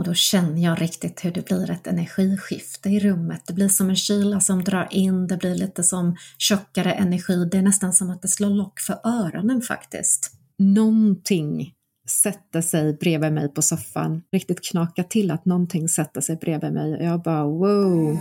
Och 0.00 0.06
då 0.06 0.14
känner 0.14 0.62
jag 0.62 0.82
riktigt 0.82 1.24
hur 1.24 1.30
det 1.30 1.46
blir 1.46 1.70
ett 1.70 1.86
energiskifte 1.86 2.88
i 2.88 3.00
rummet. 3.00 3.42
Det 3.46 3.52
blir 3.52 3.68
som 3.68 3.90
en 3.90 3.96
kyla 3.96 4.40
som 4.40 4.64
drar 4.64 4.88
in, 4.90 5.26
det 5.26 5.36
blir 5.36 5.54
lite 5.54 5.82
som 5.82 6.16
tjockare 6.38 6.92
energi. 6.92 7.44
Det 7.44 7.58
är 7.58 7.62
nästan 7.62 7.92
som 7.92 8.10
att 8.10 8.22
det 8.22 8.28
slår 8.28 8.50
lock 8.50 8.80
för 8.80 8.98
öronen 9.04 9.62
faktiskt. 9.62 10.32
Någonting 10.58 11.72
sätter 12.08 12.60
sig 12.60 12.92
bredvid 12.92 13.32
mig 13.32 13.48
på 13.48 13.62
soffan. 13.62 14.22
Riktigt 14.32 14.64
knakar 14.64 15.02
till 15.02 15.30
att 15.30 15.44
någonting 15.44 15.88
sätter 15.88 16.20
sig 16.20 16.36
bredvid 16.36 16.72
mig. 16.72 17.02
Jag 17.02 17.22
bara 17.22 17.44
wow. 17.44 18.18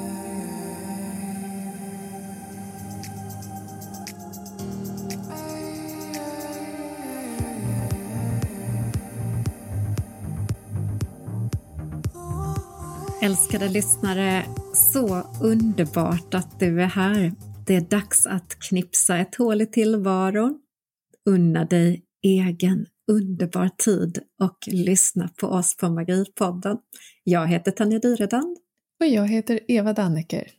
Älskade 13.30 13.70
lyssnare, 13.70 14.46
så 14.74 15.24
underbart 15.42 16.34
att 16.34 16.60
du 16.60 16.82
är 16.82 16.88
här. 16.88 17.34
Det 17.66 17.76
är 17.76 17.82
dags 17.82 18.26
att 18.26 18.60
knipsa 18.60 19.18
ett 19.18 19.36
hål 19.36 19.62
i 19.62 19.66
tillvaron. 19.66 20.60
Unna 21.26 21.66
dig 21.66 22.04
egen 22.22 22.86
underbar 23.12 23.70
tid 23.78 24.20
och 24.42 24.58
lyssna 24.68 25.30
på 25.40 25.48
oss 25.48 25.78
på 25.78 25.90
Magipodden. 25.90 26.78
Jag 27.24 27.48
heter 27.48 27.72
Tanja 27.72 28.00
Dyredand. 28.00 28.58
Och 29.00 29.08
jag 29.08 29.28
heter 29.28 29.60
Eva 29.68 29.94
Danneker. 29.94 30.52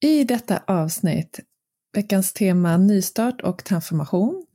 I 0.00 0.24
detta 0.24 0.62
avsnitt, 0.66 1.40
veckans 1.92 2.32
tema 2.32 2.76
nystart 2.76 3.40
och 3.40 3.64
transformation, 3.64 4.46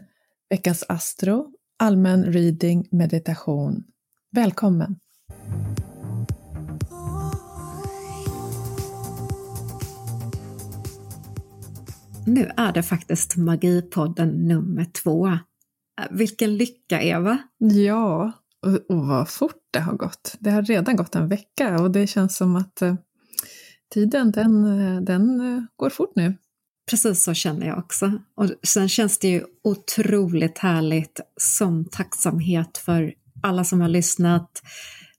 veckans 0.49 0.83
astro, 0.87 1.53
allmän 1.77 2.23
reading, 2.23 2.87
meditation. 2.91 3.83
Välkommen! 4.31 4.99
Nu 12.29 12.51
är 12.57 12.73
det 12.73 12.83
faktiskt 12.83 13.35
Magipodden 13.37 14.47
nummer 14.47 14.85
två. 14.85 15.37
Vilken 16.11 16.57
lycka, 16.57 17.01
Eva! 17.01 17.37
Ja, 17.57 18.31
och, 18.65 18.95
och 18.95 19.07
vad 19.07 19.29
fort 19.29 19.61
det 19.71 19.79
har 19.79 19.93
gått. 19.93 20.35
Det 20.39 20.51
har 20.51 20.61
redan 20.61 20.95
gått 20.95 21.15
en 21.15 21.29
vecka 21.29 21.81
och 21.81 21.91
det 21.91 22.07
känns 22.07 22.35
som 22.35 22.55
att 22.55 22.81
eh, 22.81 22.95
tiden 23.93 24.31
den, 24.31 24.65
eh, 24.65 25.01
den 25.01 25.39
eh, 25.39 25.63
går 25.75 25.89
fort 25.89 26.11
nu. 26.15 26.37
Precis 26.89 27.23
så 27.23 27.33
känner 27.33 27.67
jag 27.67 27.79
också. 27.79 28.11
Och 28.35 28.49
sen 28.63 28.89
känns 28.89 29.19
det 29.19 29.27
ju 29.27 29.43
otroligt 29.63 30.57
härligt 30.57 31.19
som 31.37 31.85
tacksamhet 31.85 32.77
för 32.77 33.13
alla 33.43 33.63
som 33.63 33.81
har 33.81 33.89
lyssnat. 33.89 34.61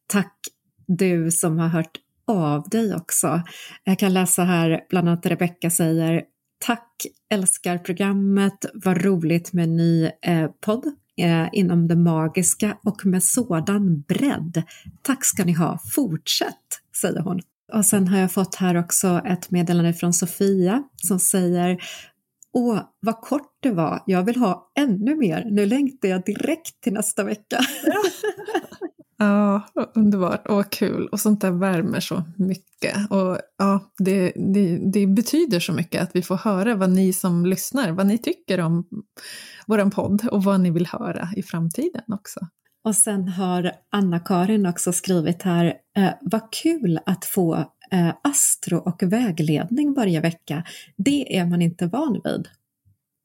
Tack 0.06 0.38
du 0.86 1.30
som 1.30 1.58
har 1.58 1.68
hört 1.68 1.98
av 2.26 2.68
dig 2.68 2.94
också. 2.94 3.42
Jag 3.84 3.98
kan 3.98 4.14
läsa 4.14 4.44
här, 4.44 4.80
bland 4.88 5.08
annat 5.08 5.26
Rebecka 5.26 5.70
säger 5.70 6.22
Tack, 6.66 7.06
älskar 7.30 7.78
programmet, 7.78 8.64
vad 8.74 9.02
roligt 9.04 9.52
med 9.52 9.68
ny 9.68 10.04
eh, 10.04 10.50
podd 10.60 10.84
eh, 11.16 11.48
inom 11.52 11.88
det 11.88 11.96
magiska 11.96 12.76
och 12.84 13.06
med 13.06 13.22
sådan 13.22 14.00
bredd. 14.00 14.62
Tack 15.02 15.24
ska 15.24 15.44
ni 15.44 15.52
ha, 15.52 15.78
fortsätt, 15.94 16.80
säger 17.00 17.20
hon. 17.20 17.40
Och 17.72 17.84
sen 17.84 18.08
har 18.08 18.18
jag 18.18 18.32
fått 18.32 18.54
här 18.54 18.76
också 18.76 19.20
ett 19.26 19.50
meddelande 19.50 19.94
från 19.94 20.12
Sofia 20.12 20.82
som 20.96 21.18
säger 21.18 21.82
Åh, 22.52 22.80
vad 23.00 23.20
kort 23.20 23.58
det 23.60 23.70
var. 23.70 24.02
Jag 24.06 24.22
vill 24.22 24.36
ha 24.36 24.72
ännu 24.78 25.16
mer. 25.16 25.44
Nu 25.50 25.66
längtar 25.66 26.08
jag 26.08 26.24
direkt 26.24 26.80
till 26.80 26.92
nästa 26.92 27.24
vecka. 27.24 27.58
Ja, 29.22 29.62
underbart 29.94 30.46
och 30.46 30.72
kul. 30.72 31.08
Och 31.12 31.20
sånt 31.20 31.40
där 31.40 31.50
värmer 31.50 32.00
så 32.00 32.22
mycket. 32.36 33.10
Och 33.10 33.38
ja, 33.58 33.92
det, 33.98 34.32
det, 34.54 34.90
det, 34.92 35.06
betyder 35.06 35.60
så 35.60 35.72
mycket 35.72 36.02
att 36.02 36.10
vi 36.12 36.22
får 36.22 36.36
höra 36.36 36.74
vad 36.74 36.90
ni 36.90 37.12
som 37.12 37.46
lyssnar, 37.46 37.90
vad 37.90 38.06
ni 38.06 38.18
tycker 38.18 38.60
om 38.60 38.86
vår 39.66 39.90
podd 39.90 40.28
och 40.32 40.44
vad 40.44 40.60
ni 40.60 40.70
vill 40.70 40.86
höra 40.86 41.28
i 41.36 41.42
framtiden 41.42 42.02
också. 42.12 42.40
Och 42.84 42.96
sen 42.96 43.28
har 43.28 43.72
Anna-Karin 43.90 44.66
också 44.66 44.92
skrivit 44.92 45.42
här, 45.42 45.74
eh, 45.96 46.10
vad 46.20 46.52
kul 46.52 47.00
att 47.06 47.24
få 47.24 47.54
eh, 47.90 48.14
astro 48.22 48.76
och 48.76 49.02
vägledning 49.02 49.94
varje 49.94 50.20
vecka. 50.20 50.64
Det 50.96 51.36
är 51.36 51.46
man 51.46 51.62
inte 51.62 51.86
van 51.86 52.20
vid. 52.24 52.48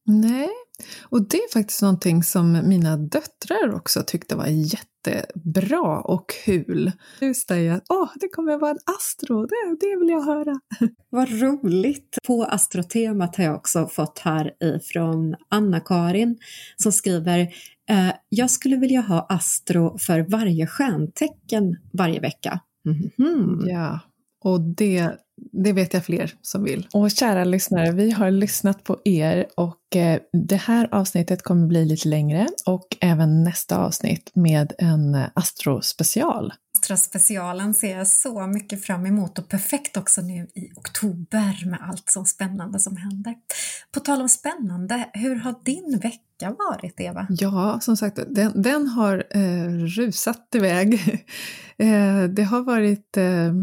Nej, 0.05 0.49
och 1.03 1.29
det 1.29 1.37
är 1.37 1.53
faktiskt 1.53 1.81
någonting 1.81 2.23
som 2.23 2.69
mina 2.69 2.97
döttrar 2.97 3.75
också 3.75 4.03
tyckte 4.07 4.35
var 4.35 4.45
jättebra 5.09 6.01
och 6.01 6.29
kul. 6.45 6.91
Just 7.21 7.47
det, 7.47 7.69
att 7.69 7.85
åh, 7.89 8.09
det 8.15 8.29
kommer 8.29 8.57
vara 8.57 8.71
en 8.71 8.79
astro, 8.97 9.45
det, 9.45 9.77
det 9.79 9.95
vill 9.99 10.09
jag 10.09 10.21
höra. 10.21 10.59
Vad 11.09 11.41
roligt! 11.41 12.17
På 12.27 12.43
astrotemat 12.43 13.35
har 13.35 13.43
jag 13.43 13.55
också 13.55 13.87
fått 13.87 14.19
här 14.19 14.51
ifrån 14.59 15.35
Anna-Karin 15.49 16.37
som 16.77 16.91
skriver 16.91 17.39
eh, 17.89 18.13
Jag 18.29 18.49
skulle 18.51 18.77
vilja 18.77 19.01
ha 19.01 19.25
astro 19.29 19.97
för 19.97 20.19
varje 20.19 20.67
stjärntecken 20.67 21.77
varje 21.93 22.19
vecka. 22.19 22.59
Mm 22.85 23.09
-hmm. 23.17 23.69
Ja, 23.69 23.99
och 24.43 24.61
det, 24.61 25.11
det 25.63 25.73
vet 25.73 25.93
jag 25.93 26.05
fler 26.05 26.33
som 26.41 26.63
vill. 26.63 26.87
Och 26.93 27.11
kära 27.11 27.43
lyssnare, 27.43 27.91
vi 27.91 28.11
har 28.11 28.31
lyssnat 28.31 28.83
på 28.83 29.01
er 29.05 29.45
och 29.57 29.95
eh, 29.95 30.19
det 30.47 30.55
här 30.55 30.87
avsnittet 30.91 31.43
kommer 31.43 31.67
bli 31.67 31.85
lite 31.85 32.07
längre 32.07 32.47
och 32.65 32.97
även 33.01 33.43
nästa 33.43 33.77
avsnitt 33.77 34.31
med 34.33 34.73
en 34.77 35.17
astrospecial. 35.33 36.53
Astrospecialen 36.77 37.73
ser 37.73 37.97
jag 37.97 38.07
så 38.07 38.47
mycket 38.47 38.85
fram 38.85 39.05
emot 39.05 39.39
och 39.39 39.49
perfekt 39.49 39.97
också 39.97 40.21
nu 40.21 40.47
i 40.55 40.71
oktober 40.75 41.69
med 41.69 41.79
allt 41.81 42.09
så 42.09 42.25
spännande 42.25 42.79
som 42.79 42.97
händer. 42.97 43.35
På 43.91 43.99
tal 43.99 44.21
om 44.21 44.29
spännande, 44.29 45.09
hur 45.13 45.35
har 45.35 45.55
din 45.63 45.99
vecka 46.03 46.19
vecka 46.39 46.55
varit, 46.57 46.99
Eva? 46.99 47.27
Ja, 47.29 47.79
som 47.81 47.97
sagt, 47.97 48.19
den, 48.27 48.61
den 48.61 48.87
har 48.87 49.23
eh, 49.29 49.69
rusat 49.69 50.55
iväg. 50.55 50.93
eh, 51.77 52.23
det 52.23 52.43
har 52.43 52.61
varit 52.61 53.17
eh, 53.17 53.53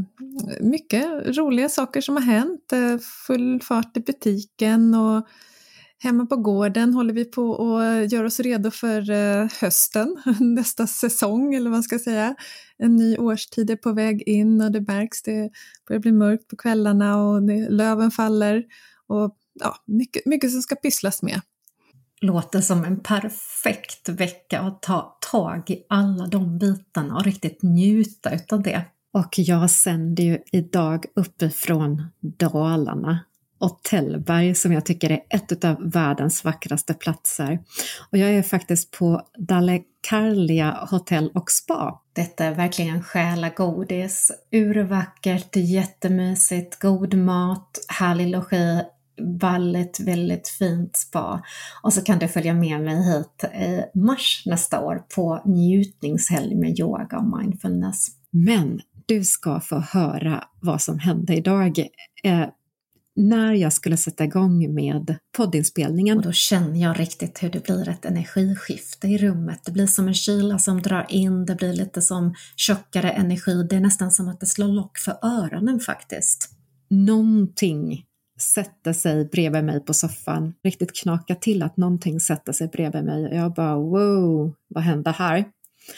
mycket 0.60 1.06
roliga 1.36 1.68
saker 1.68 1.81
Saker 1.82 2.00
som 2.00 2.16
har 2.16 2.22
hänt. 2.22 2.72
Eh, 2.72 2.98
full 3.26 3.60
fart 3.62 3.96
i 3.96 4.00
butiken 4.00 4.94
och 4.94 5.26
hemma 5.98 6.26
på 6.26 6.36
gården 6.36 6.94
håller 6.94 7.14
vi 7.14 7.24
på 7.24 7.76
att 7.78 8.12
göra 8.12 8.26
oss 8.26 8.40
redo 8.40 8.70
för 8.70 9.10
eh, 9.10 9.48
hösten, 9.60 10.16
nästa 10.40 10.86
säsong 10.86 11.54
eller 11.54 11.70
vad 11.70 11.76
man 11.76 11.82
ska 11.82 11.98
säga. 11.98 12.34
En 12.78 12.96
ny 12.96 13.16
årstid 13.16 13.70
är 13.70 13.76
på 13.76 13.92
väg 13.92 14.22
in 14.28 14.60
och 14.60 14.72
det 14.72 14.80
märks, 14.80 15.22
det 15.22 15.50
börjar 15.88 16.00
bli 16.00 16.12
mörkt 16.12 16.48
på 16.48 16.56
kvällarna 16.56 17.22
och 17.22 17.42
det, 17.42 17.70
löven 17.70 18.10
faller. 18.10 18.64
Och 19.06 19.36
ja, 19.60 19.76
mycket, 19.86 20.26
mycket 20.26 20.52
som 20.52 20.62
ska 20.62 20.74
pysslas 20.74 21.22
med 21.22 21.40
låter 22.20 22.60
som 22.60 22.84
en 22.84 23.00
perfekt 23.00 24.08
vecka 24.08 24.60
att 24.60 24.82
ta 24.82 25.18
tag 25.30 25.70
i 25.70 25.86
alla 25.88 26.26
de 26.26 26.58
bitarna 26.58 27.16
och 27.16 27.24
riktigt 27.24 27.62
njuta 27.62 28.34
utav 28.34 28.62
det. 28.62 28.84
Och 29.12 29.38
jag 29.38 29.70
sänder 29.70 30.24
ju 30.24 30.38
idag 30.52 31.04
uppifrån 31.14 32.02
Dalarna 32.20 33.20
och 33.62 33.80
Tällberg 33.82 34.54
som 34.54 34.72
jag 34.72 34.86
tycker 34.86 35.10
är 35.10 35.20
ett 35.30 35.64
av 35.64 35.90
världens 35.90 36.44
vackraste 36.44 36.94
platser. 36.94 37.58
Och 38.10 38.18
jag 38.18 38.30
är 38.30 38.42
faktiskt 38.42 38.90
på 38.90 39.22
Dalekarlia 39.38 40.86
hotell 40.90 41.30
och 41.34 41.50
spa. 41.50 42.00
Detta 42.12 42.44
är 42.44 42.54
verkligen 42.54 43.02
själagodis, 43.02 44.32
urvackert, 44.52 45.56
jättemysigt, 45.56 46.78
god 46.80 47.14
mat, 47.14 47.78
härlig 47.88 48.28
logi, 48.28 48.82
väldigt, 49.40 50.00
väldigt 50.00 50.48
fint 50.48 50.96
spa. 50.96 51.42
Och 51.82 51.92
så 51.92 52.02
kan 52.02 52.18
du 52.18 52.28
följa 52.28 52.54
med 52.54 52.80
mig 52.80 53.02
hit 53.02 53.44
i 53.44 53.98
mars 53.98 54.42
nästa 54.46 54.80
år 54.80 55.02
på 55.14 55.42
njutningshelg 55.44 56.54
med 56.54 56.80
yoga 56.80 57.18
och 57.18 57.38
mindfulness. 57.38 58.08
Men 58.30 58.80
du 59.18 59.24
ska 59.24 59.60
få 59.60 59.78
höra 59.78 60.44
vad 60.60 60.82
som 60.82 60.98
hände 60.98 61.36
idag. 61.36 61.78
Eh, 62.24 62.46
när 63.16 63.52
jag 63.52 63.72
skulle 63.72 63.96
sätta 63.96 64.24
igång 64.24 64.74
med 64.74 65.16
poddinspelningen. 65.36 66.18
Och 66.18 66.24
då 66.24 66.32
känner 66.32 66.82
jag 66.82 67.00
riktigt 67.00 67.42
hur 67.42 67.50
det 67.50 67.64
blir 67.64 67.88
ett 67.88 68.04
energiskifte 68.04 69.08
i 69.08 69.18
rummet. 69.18 69.60
Det 69.64 69.72
blir 69.72 69.86
som 69.86 70.08
en 70.08 70.14
kyla 70.14 70.58
som 70.58 70.82
drar 70.82 71.06
in, 71.08 71.46
det 71.46 71.54
blir 71.54 71.72
lite 71.72 72.02
som 72.02 72.34
tjockare 72.56 73.10
energi. 73.10 73.66
Det 73.70 73.76
är 73.76 73.80
nästan 73.80 74.10
som 74.10 74.28
att 74.28 74.40
det 74.40 74.46
slår 74.46 74.68
lock 74.68 74.98
för 74.98 75.18
öronen 75.22 75.80
faktiskt. 75.80 76.50
Någonting 76.90 78.04
sätter 78.40 78.92
sig 78.92 79.24
bredvid 79.24 79.64
mig 79.64 79.80
på 79.80 79.94
soffan. 79.94 80.54
Riktigt 80.64 80.96
knakar 80.96 81.34
till 81.34 81.62
att 81.62 81.76
någonting 81.76 82.20
sätter 82.20 82.52
sig 82.52 82.68
bredvid 82.68 83.04
mig. 83.04 83.34
Jag 83.34 83.54
bara 83.54 83.76
wow, 83.76 84.54
vad 84.68 84.84
hände 84.84 85.10
här? 85.10 85.36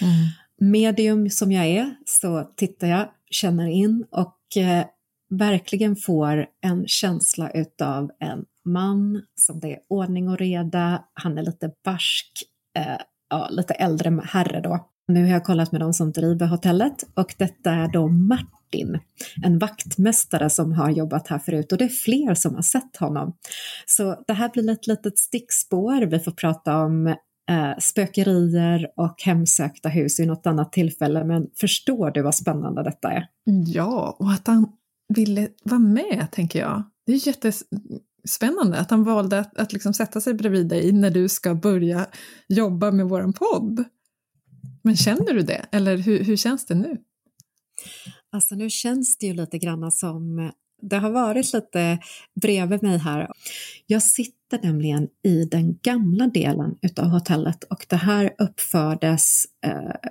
Mm. 0.00 0.28
Medium 0.60 1.30
som 1.30 1.52
jag 1.52 1.66
är 1.66 1.94
så 2.06 2.50
tittar 2.56 2.86
jag, 2.86 3.08
känner 3.30 3.66
in 3.66 4.04
och 4.10 4.38
eh, 4.56 4.86
verkligen 5.30 5.96
får 5.96 6.46
en 6.60 6.86
känsla 6.86 7.50
utav 7.50 8.10
en 8.20 8.44
man 8.64 9.22
som 9.34 9.60
det 9.60 9.72
är 9.72 9.80
ordning 9.88 10.28
och 10.28 10.38
reda, 10.38 11.04
han 11.14 11.38
är 11.38 11.42
lite 11.42 11.70
barsk, 11.84 12.32
eh, 12.78 13.00
ja, 13.30 13.48
lite 13.50 13.74
äldre 13.74 14.20
herre 14.24 14.60
då. 14.60 14.90
Nu 15.08 15.22
har 15.22 15.30
jag 15.30 15.44
kollat 15.44 15.72
med 15.72 15.80
de 15.80 15.92
som 15.92 16.12
driver 16.12 16.46
hotellet 16.46 17.04
och 17.14 17.34
detta 17.38 17.70
är 17.70 17.88
då 17.88 18.08
Martin, 18.08 19.00
en 19.44 19.58
vaktmästare 19.58 20.50
som 20.50 20.72
har 20.72 20.90
jobbat 20.90 21.28
här 21.28 21.38
förut 21.38 21.72
och 21.72 21.78
det 21.78 21.84
är 21.84 21.88
fler 21.88 22.34
som 22.34 22.54
har 22.54 22.62
sett 22.62 22.96
honom. 22.96 23.36
Så 23.86 24.24
det 24.26 24.32
här 24.32 24.48
blir 24.48 24.70
ett 24.70 24.86
litet 24.86 25.18
stickspår. 25.18 26.06
Vi 26.06 26.20
får 26.20 26.32
prata 26.32 26.76
om 26.76 27.14
eh, 27.50 27.78
spökerier 27.78 28.86
och 28.96 29.22
hemsökta 29.22 29.88
hus 29.88 30.20
i 30.20 30.26
något 30.26 30.46
annat 30.46 30.72
tillfälle, 30.72 31.24
men 31.24 31.46
förstår 31.54 32.10
du 32.10 32.22
vad 32.22 32.34
spännande 32.34 32.82
detta 32.82 33.10
är? 33.10 33.28
Ja, 33.66 34.16
och 34.18 34.30
att 34.30 34.46
han 34.46 34.72
ville 35.14 35.48
vara 35.64 35.78
med, 35.78 36.28
tänker 36.32 36.58
jag. 36.58 36.82
Det 37.06 37.12
är 37.12 37.26
jättespännande 37.26 38.78
att 38.78 38.90
han 38.90 39.04
valde 39.04 39.38
att, 39.38 39.58
att 39.58 39.72
liksom 39.72 39.94
sätta 39.94 40.20
sig 40.20 40.34
bredvid 40.34 40.68
dig 40.68 40.92
när 40.92 41.10
du 41.10 41.28
ska 41.28 41.54
börja 41.54 42.06
jobba 42.48 42.90
med 42.90 43.06
vår 43.06 43.32
podd. 43.32 43.84
Men 44.82 44.96
känner 44.96 45.34
du 45.34 45.42
det, 45.42 45.66
eller 45.72 45.96
hur, 45.96 46.24
hur 46.24 46.36
känns 46.36 46.66
det 46.66 46.74
nu? 46.74 46.98
Alltså 48.32 48.54
nu 48.54 48.70
känns 48.70 49.18
det 49.18 49.26
ju 49.26 49.34
lite 49.34 49.58
grann 49.58 49.92
som 49.92 50.50
det 50.88 50.96
har 50.96 51.10
varit 51.10 51.52
lite 51.52 51.98
bredvid 52.40 52.82
mig 52.82 52.98
här. 52.98 53.28
Jag 53.86 54.02
sitter 54.02 54.58
nämligen 54.62 55.08
i 55.22 55.44
den 55.44 55.78
gamla 55.82 56.26
delen 56.26 56.74
utav 56.82 57.04
hotellet 57.04 57.64
och 57.64 57.86
det 57.88 57.96
här 57.96 58.34
uppfördes 58.38 59.44
eh, 59.66 60.10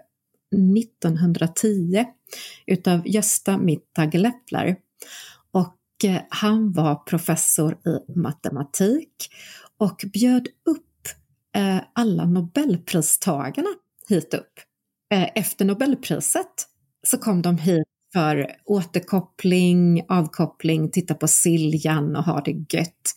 1910 0.53 2.05
utav 2.65 3.07
Gösta 3.07 3.57
Mittag 3.57 4.13
Leppler. 4.13 4.75
Och 5.51 6.05
eh, 6.05 6.21
han 6.29 6.71
var 6.71 6.95
professor 6.95 7.73
i 7.73 8.19
matematik 8.19 9.29
och 9.77 10.03
bjöd 10.13 10.47
upp 10.47 11.07
eh, 11.55 11.81
alla 11.93 12.25
nobelpristagarna 12.25 13.69
hit 14.09 14.33
upp. 14.33 14.59
Eh, 15.13 15.29
efter 15.35 15.65
Nobelpriset 15.65 16.67
så 17.07 17.17
kom 17.17 17.41
de 17.41 17.57
hit 17.57 17.87
för 18.13 18.47
återkoppling, 18.65 20.05
avkoppling, 20.09 20.91
titta 20.91 21.13
på 21.13 21.27
Siljan 21.27 22.15
och 22.15 22.23
ha 22.23 22.41
det 22.41 22.77
gött. 22.77 23.13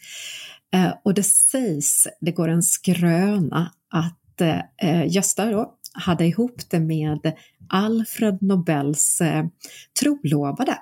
Eh, 0.74 0.94
och 1.04 1.14
det 1.14 1.22
sägs, 1.22 2.06
det 2.20 2.32
går 2.32 2.48
en 2.48 2.62
skröna, 2.62 3.72
att 3.90 4.40
eh, 4.40 4.60
eh, 4.82 5.06
Gösta 5.12 5.50
då 5.50 5.74
hade 5.92 6.26
ihop 6.26 6.70
det 6.70 6.80
med 6.80 7.32
Alfred 7.68 8.42
Nobels 8.42 9.20
eh, 9.20 9.46
trolovade 10.00 10.78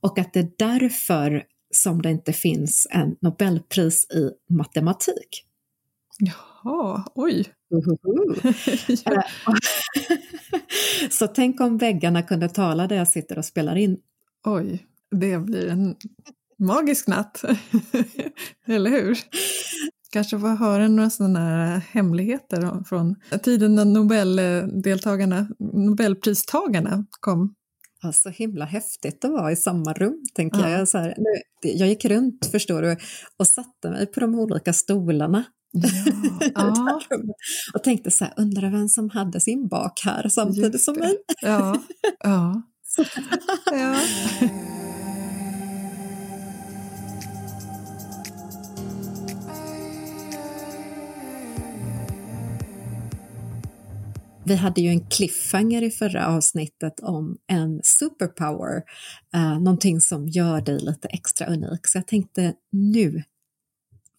och 0.00 0.18
att 0.18 0.32
det 0.32 0.40
är 0.40 0.50
därför 0.58 1.44
som 1.74 2.02
det 2.02 2.10
inte 2.10 2.32
finns 2.32 2.86
en 2.90 3.16
Nobelpris 3.20 4.10
i 4.10 4.30
matematik. 4.54 5.44
Jaha, 6.18 7.04
oj! 7.14 7.52
Ja. 9.04 9.24
Så 11.10 11.26
tänk 11.26 11.60
om 11.60 11.78
väggarna 11.78 12.22
kunde 12.22 12.48
tala 12.48 12.86
där 12.86 12.96
jag 12.96 13.08
sitter 13.08 13.38
och 13.38 13.44
spelar 13.44 13.76
in. 13.76 13.98
Oj, 14.44 14.86
det 15.10 15.38
blir 15.38 15.68
en 15.68 15.96
magisk 16.58 17.06
natt. 17.06 17.44
Eller 18.66 18.90
hur? 18.90 19.18
Kanske 20.12 20.38
få 20.38 20.46
höra 20.46 20.88
några 20.88 21.10
sådana 21.10 21.38
här 21.38 21.78
hemligheter 21.78 22.84
från 22.84 23.16
tiden 23.42 23.74
när 23.74 23.84
Nobeldeltagarna, 23.84 25.46
Nobelpristagarna 25.58 27.06
kom. 27.20 27.54
Ja, 28.02 28.12
så 28.12 28.28
himla 28.28 28.64
häftigt 28.64 29.24
att 29.24 29.30
vara 29.30 29.52
i 29.52 29.56
samma 29.56 29.92
rum, 29.92 30.22
tänker 30.34 30.60
ja. 30.60 30.70
jag. 30.70 30.88
Så 30.88 30.98
här, 30.98 31.14
jag 31.62 31.88
gick 31.88 32.04
runt, 32.04 32.46
förstår 32.46 32.82
du, 32.82 32.96
och 33.36 33.46
satte 33.46 33.90
mig 33.90 34.06
på 34.06 34.20
de 34.20 34.34
olika 34.34 34.72
stolarna 34.72 35.44
Ja, 36.54 37.00
och 37.74 37.82
tänkte 37.82 38.10
så 38.10 38.24
här, 38.24 38.34
undrar 38.36 38.70
vem 38.70 38.88
som 38.88 39.10
hade 39.10 39.40
sin 39.40 39.68
bak 39.68 40.00
här 40.04 40.28
samtidigt 40.28 40.82
som 40.82 40.94
mig. 40.98 41.16
Ja, 41.42 41.82
ja. 42.24 42.62
ja. 43.72 43.96
Vi 54.44 54.56
hade 54.56 54.80
ju 54.80 54.88
en 54.88 55.06
cliffhanger 55.06 55.82
i 55.82 55.90
förra 55.90 56.26
avsnittet 56.26 57.00
om 57.02 57.36
en 57.46 57.80
superpower, 57.82 58.82
eh, 59.34 59.60
någonting 59.60 60.00
som 60.00 60.28
gör 60.28 60.60
dig 60.60 60.78
lite 60.80 61.08
extra 61.08 61.46
unik. 61.46 61.86
Så 61.86 61.98
jag 61.98 62.06
tänkte 62.06 62.54
nu 62.72 63.22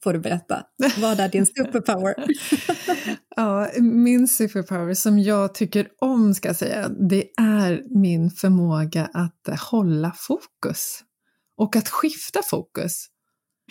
får 0.03 0.13
du 0.13 0.19
berätta. 0.19 0.63
Vad 0.97 1.19
är 1.19 1.29
din 1.29 1.45
superpower? 1.45 2.15
ja, 3.35 3.69
min 3.79 4.27
superpower 4.27 4.93
som 4.93 5.19
jag 5.19 5.53
tycker 5.53 5.87
om, 5.99 6.33
ska 6.33 6.49
jag 6.49 6.55
säga, 6.55 6.89
det 6.89 7.23
är 7.37 7.83
min 7.89 8.31
förmåga 8.31 9.09
att 9.13 9.59
hålla 9.71 10.11
fokus 10.17 11.03
och 11.57 11.75
att 11.75 11.89
skifta 11.89 12.41
fokus. 12.43 13.07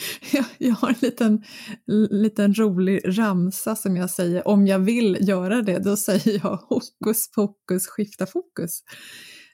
Jag, 0.33 0.45
jag 0.59 0.75
har 0.75 0.89
en 0.89 0.95
liten, 1.01 1.45
liten 2.11 2.55
rolig 2.55 3.19
ramsa 3.19 3.77
som 3.77 3.97
jag 3.97 4.11
säger, 4.11 4.49
om 4.49 4.67
jag 4.67 4.79
vill 4.79 5.19
göra 5.21 5.63
det, 5.63 5.79
då 5.79 5.97
säger 5.97 6.41
jag 6.45 6.57
hokus 6.69 7.31
pokus 7.31 7.87
skifta 7.87 8.27
fokus. 8.27 8.81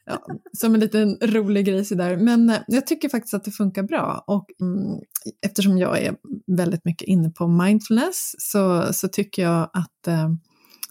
Ja, 0.06 0.26
som 0.52 0.74
en 0.74 0.80
liten 0.80 1.18
rolig 1.22 1.66
grej 1.66 1.84
sådär. 1.84 2.16
Men 2.16 2.50
eh, 2.50 2.58
jag 2.66 2.86
tycker 2.86 3.08
faktiskt 3.08 3.34
att 3.34 3.44
det 3.44 3.50
funkar 3.50 3.82
bra 3.82 4.24
och 4.26 4.46
mm, 4.60 5.00
eftersom 5.46 5.78
jag 5.78 6.02
är 6.02 6.16
väldigt 6.46 6.84
mycket 6.84 7.08
inne 7.08 7.30
på 7.30 7.48
mindfulness 7.48 8.34
så, 8.38 8.92
så 8.92 9.08
tycker 9.08 9.42
jag 9.42 9.70
att 9.72 10.06
eh, 10.06 10.28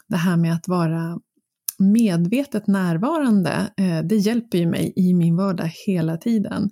det 0.07 0.17
här 0.17 0.37
med 0.37 0.53
att 0.53 0.67
vara 0.67 1.19
medvetet 1.79 2.67
närvarande, 2.67 3.71
eh, 3.77 4.01
det 4.03 4.15
hjälper 4.15 4.57
ju 4.57 4.65
mig 4.65 4.93
i 4.95 5.13
min 5.13 5.35
vardag 5.35 5.71
hela 5.87 6.17
tiden. 6.17 6.69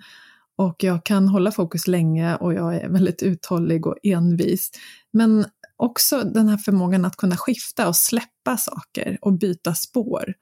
Och 0.55 0.83
jag 0.83 1.05
kan 1.05 1.27
hålla 1.27 1.51
fokus 1.51 1.87
länge 1.87 2.35
och 2.35 2.53
jag 2.53 2.75
är 2.75 2.89
väldigt 2.89 3.23
uthållig 3.23 3.87
och 3.87 3.97
envis. 4.03 4.71
Men 5.13 5.45
också 5.77 6.23
den 6.23 6.49
här 6.49 6.57
förmågan 6.57 7.05
att 7.05 7.17
kunna 7.17 7.37
skifta 7.37 7.87
och 7.87 7.95
släppa 7.95 8.57
saker 8.57 9.17
och 9.21 9.33
byta 9.33 9.73
spår 9.73 10.33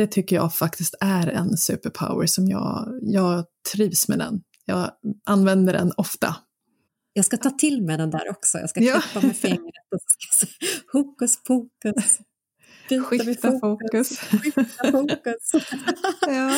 det 0.00 0.06
tycker 0.06 0.36
jag 0.36 0.54
faktiskt 0.54 0.94
är 1.00 1.26
en 1.26 1.56
superpower 1.56 2.26
som 2.26 2.48
jag, 2.48 2.98
jag 3.02 3.44
trivs 3.72 4.08
med 4.08 4.18
den. 4.18 4.40
Jag 4.64 4.90
använder 5.26 5.72
den 5.72 5.92
ofta. 5.96 6.36
Jag 7.12 7.24
ska 7.24 7.36
ta 7.36 7.50
till 7.50 7.82
mig 7.82 7.96
den 7.96 8.10
där 8.10 8.30
också. 8.30 8.58
Jag 8.58 8.70
ska 8.70 8.80
ja. 8.80 9.00
klippa 9.00 9.26
med 9.26 9.36
fingret 9.36 9.84
och 9.94 10.00
ska 10.06 10.46
säga 10.46 10.70
hokus 10.92 11.42
pokus. 11.42 12.18
Skifta 13.08 13.60
fokus. 13.60 14.18
Skifta 14.18 14.90
fokus. 14.92 15.52
ja. 16.26 16.56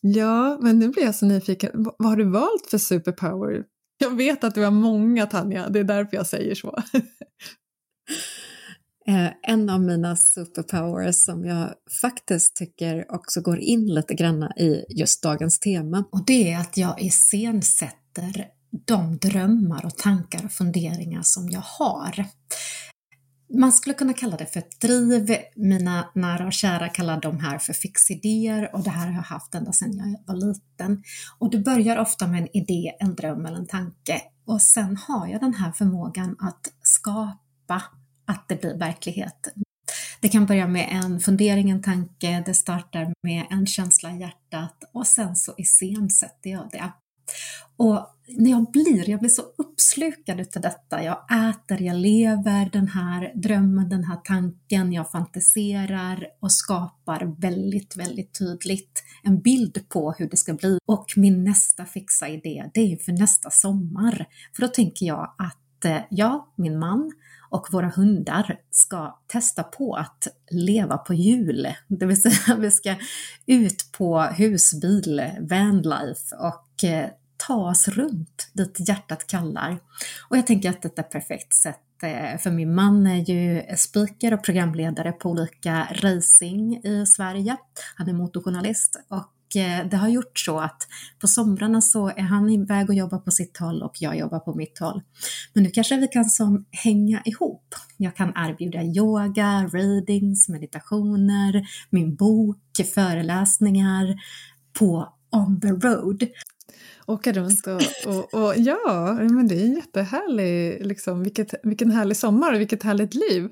ja, 0.00 0.58
men 0.62 0.78
nu 0.78 0.88
blir 0.88 1.04
jag 1.04 1.14
så 1.14 1.26
nyfiken. 1.26 1.70
Vad 1.98 2.08
har 2.08 2.16
du 2.16 2.24
valt 2.24 2.66
för 2.70 2.78
superpower? 2.78 3.64
Jag 3.98 4.16
vet 4.16 4.44
att 4.44 4.54
du 4.54 4.64
har 4.64 4.70
många, 4.70 5.26
Tanja. 5.26 5.68
Det 5.68 5.78
är 5.78 5.84
därför 5.84 6.16
jag 6.16 6.26
säger 6.26 6.54
så. 6.54 6.82
Eh, 9.06 9.30
en 9.42 9.70
av 9.70 9.80
mina 9.80 10.16
superpowers 10.16 11.16
som 11.16 11.44
jag 11.44 11.74
faktiskt 12.02 12.56
tycker 12.56 13.14
också 13.14 13.40
går 13.40 13.58
in 13.58 13.86
lite 13.86 14.14
granna 14.14 14.52
i 14.56 14.84
just 14.88 15.22
dagens 15.22 15.58
tema. 15.58 16.04
Och 16.12 16.24
det 16.26 16.52
är 16.52 16.60
att 16.60 16.76
jag 16.76 17.02
iscensätter 17.02 18.46
de 18.86 19.16
drömmar 19.16 19.84
och 19.84 19.96
tankar 19.96 20.44
och 20.44 20.52
funderingar 20.52 21.22
som 21.22 21.48
jag 21.48 21.60
har. 21.60 22.24
Man 23.58 23.72
skulle 23.72 23.94
kunna 23.94 24.12
kalla 24.12 24.36
det 24.36 24.46
för 24.46 24.58
ett 24.60 24.80
driv. 24.80 25.36
Mina 25.56 26.10
nära 26.14 26.46
och 26.46 26.52
kära 26.52 26.88
kallar 26.88 27.20
de 27.20 27.40
här 27.40 27.58
för 27.58 27.72
fixidéer 27.72 28.74
och 28.74 28.82
det 28.82 28.90
här 28.90 29.06
har 29.06 29.14
jag 29.14 29.22
haft 29.22 29.54
ända 29.54 29.72
sedan 29.72 29.96
jag 29.96 30.34
var 30.34 30.46
liten. 30.46 31.02
Och 31.38 31.50
det 31.50 31.58
börjar 31.58 31.98
ofta 31.98 32.26
med 32.26 32.42
en 32.42 32.56
idé, 32.56 32.96
en 33.00 33.14
dröm 33.14 33.46
eller 33.46 33.58
en 33.58 33.66
tanke 33.66 34.20
och 34.46 34.62
sen 34.62 34.96
har 34.96 35.26
jag 35.26 35.40
den 35.40 35.54
här 35.54 35.72
förmågan 35.72 36.36
att 36.40 36.72
skapa 36.82 37.82
att 38.30 38.48
det 38.48 38.60
blir 38.60 38.74
verklighet. 38.74 39.48
Det 40.20 40.28
kan 40.28 40.46
börja 40.46 40.66
med 40.66 40.88
en 40.90 41.20
fundering, 41.20 41.70
en 41.70 41.82
tanke, 41.82 42.42
det 42.46 42.54
startar 42.54 43.12
med 43.22 43.46
en 43.50 43.66
känsla 43.66 44.12
i 44.12 44.20
hjärtat 44.20 44.84
och 44.92 45.06
sen 45.06 45.36
så 45.36 45.54
iscensätter 45.56 46.50
jag 46.50 46.68
det. 46.72 46.92
Och 47.76 48.06
när 48.28 48.50
jag 48.50 48.70
blir, 48.70 49.10
jag 49.10 49.20
blir 49.20 49.30
så 49.30 49.42
uppslukad 49.58 50.40
utav 50.40 50.62
detta. 50.62 51.04
Jag 51.04 51.18
äter, 51.48 51.82
jag 51.82 51.96
lever 51.96 52.70
den 52.72 52.88
här 52.88 53.32
drömmen, 53.34 53.88
den 53.88 54.04
här 54.04 54.16
tanken, 54.24 54.92
jag 54.92 55.10
fantiserar 55.10 56.26
och 56.40 56.52
skapar 56.52 57.40
väldigt, 57.40 57.96
väldigt 57.96 58.38
tydligt 58.38 59.02
en 59.22 59.40
bild 59.40 59.88
på 59.88 60.12
hur 60.12 60.28
det 60.28 60.36
ska 60.36 60.54
bli. 60.54 60.78
Och 60.86 61.06
min 61.16 61.44
nästa 61.44 61.84
fixa 61.84 62.28
idé, 62.28 62.70
det 62.74 62.92
är 62.92 62.96
för 62.96 63.12
nästa 63.12 63.50
sommar. 63.50 64.26
För 64.56 64.62
då 64.62 64.68
tänker 64.68 65.06
jag 65.06 65.34
att 65.38 65.84
eh, 65.84 66.00
ja, 66.10 66.52
min 66.56 66.78
man 66.78 67.12
och 67.50 67.66
våra 67.72 67.88
hundar 67.88 68.60
ska 68.70 69.18
testa 69.26 69.62
på 69.62 69.94
att 69.94 70.28
leva 70.50 70.98
på 70.98 71.14
hjul. 71.14 71.68
Det 71.88 72.06
vill 72.06 72.22
säga 72.22 72.56
vi 72.58 72.70
ska 72.70 72.94
ut 73.46 73.92
på 73.92 74.20
husbil, 74.20 75.30
vanlife 75.40 76.36
och 76.36 76.84
eh, 76.84 77.10
ta 77.46 77.70
oss 77.70 77.88
runt 77.88 78.50
dit 78.52 78.88
hjärtat 78.88 79.26
kallar. 79.26 79.78
Och 80.28 80.36
jag 80.36 80.46
tänker 80.46 80.70
att 80.70 80.82
detta 80.82 81.02
är 81.02 81.06
ett 81.06 81.12
perfekt 81.12 81.54
sätt 81.54 82.02
eh, 82.02 82.38
för 82.38 82.50
min 82.50 82.74
man 82.74 83.06
är 83.06 83.30
ju 83.30 83.62
speaker 83.76 84.34
och 84.34 84.44
programledare 84.44 85.12
på 85.12 85.30
olika 85.30 85.88
racing 85.90 86.80
i 86.84 87.06
Sverige. 87.06 87.56
Han 87.96 88.08
är 88.08 88.12
motorjournalist 88.12 89.00
och 89.08 89.32
Eh, 89.56 89.88
det 89.90 89.96
har 89.96 90.08
gjort 90.08 90.38
så 90.38 90.58
att 90.58 90.86
på 91.20 91.28
somrarna 91.28 91.80
så 91.80 92.08
är 92.08 92.22
han 92.22 92.50
iväg 92.50 92.88
och 92.88 92.94
jobbar 92.94 93.18
på 93.18 93.30
sitt 93.30 93.56
håll 93.56 93.82
och 93.82 93.92
jag 94.00 94.18
jobbar 94.18 94.38
på 94.38 94.54
mitt 94.54 94.78
håll. 94.78 95.02
Men 95.52 95.64
nu 95.64 95.70
kanske 95.70 95.96
vi 95.96 96.08
kan 96.08 96.24
som 96.24 96.64
hänga 96.70 97.22
ihop. 97.24 97.74
Jag 97.96 98.16
kan 98.16 98.32
erbjuda 98.36 98.82
yoga, 98.82 99.70
readings, 99.72 100.48
meditationer, 100.48 101.66
min 101.90 102.14
bok, 102.14 102.58
föreläsningar 102.94 104.16
på 104.72 105.12
on 105.30 105.60
the 105.60 105.68
road. 105.68 106.26
Åka 107.06 107.32
runt 107.32 107.66
och, 107.66 107.82
och, 108.06 108.34
och, 108.34 108.54
ja, 108.56 109.16
men 109.20 109.48
det 109.48 109.54
är 109.54 109.64
en 109.64 109.74
jättehärlig, 109.74 110.86
liksom, 110.86 111.22
vilket, 111.22 111.54
vilken 111.62 111.90
härlig 111.90 112.16
sommar 112.16 112.54
och 112.54 112.60
vilket 112.60 112.82
härligt 112.82 113.14
liv. 113.14 113.48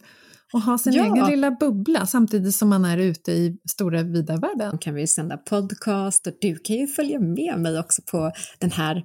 Och 0.52 0.60
ha 0.60 0.78
sin 0.78 0.92
ja. 0.92 1.04
egen 1.04 1.26
lilla 1.26 1.50
bubbla 1.50 2.06
samtidigt 2.06 2.54
som 2.54 2.68
man 2.68 2.84
är 2.84 2.98
ute 2.98 3.32
i 3.32 3.58
stora 3.70 4.02
vida 4.02 4.36
världen. 4.36 4.70
Då 4.72 4.78
kan 4.78 4.94
vi 4.94 5.06
sända 5.06 5.36
podcast 5.36 6.26
och 6.26 6.32
du 6.40 6.56
kan 6.56 6.76
ju 6.76 6.86
följa 6.86 7.20
med 7.20 7.58
mig 7.58 7.78
också 7.78 8.02
på 8.10 8.32
den 8.58 8.70
här 8.70 9.04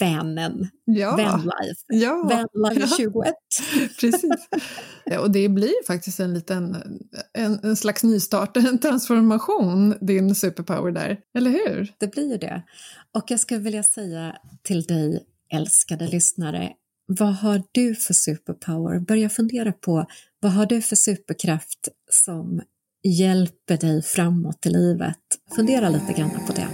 vanen, 0.00 0.68
ja. 0.84 1.16
vanlife, 1.16 1.84
ja. 1.88 2.48
vanlife 2.54 2.96
21. 2.96 3.34
Precis. 4.00 4.48
Ja, 5.04 5.20
och 5.20 5.30
det 5.30 5.48
blir 5.48 5.86
faktiskt 5.86 6.20
en 6.20 6.34
liten 6.34 6.76
en, 7.32 7.60
en 7.62 7.76
slags 7.76 8.02
nystart, 8.02 8.56
en 8.56 8.78
transformation, 8.78 9.94
din 10.00 10.34
superpower 10.34 10.92
där, 10.92 11.18
eller 11.38 11.50
hur? 11.50 11.92
Det 11.98 12.12
blir 12.12 12.30
ju 12.30 12.38
det. 12.38 12.62
Och 13.16 13.24
jag 13.30 13.40
skulle 13.40 13.60
vilja 13.60 13.82
säga 13.82 14.36
till 14.62 14.82
dig, 14.82 15.24
älskade 15.52 16.06
lyssnare, 16.06 16.72
vad 17.10 17.34
har 17.34 17.62
du 17.72 17.94
för 17.94 18.14
superpower? 18.14 18.98
Börja 19.00 19.28
fundera 19.28 19.72
på 19.72 20.06
vad 20.40 20.52
har 20.52 20.66
du 20.66 20.82
för 20.82 20.96
superkraft 20.96 21.88
som 22.10 22.60
hjälper 23.02 23.76
dig 23.76 24.02
framåt 24.02 24.66
i 24.66 24.70
livet? 24.70 25.16
Fundera 25.56 25.88
lite 25.88 26.12
grann 26.12 26.30
på 26.46 26.52
det. 26.52 26.68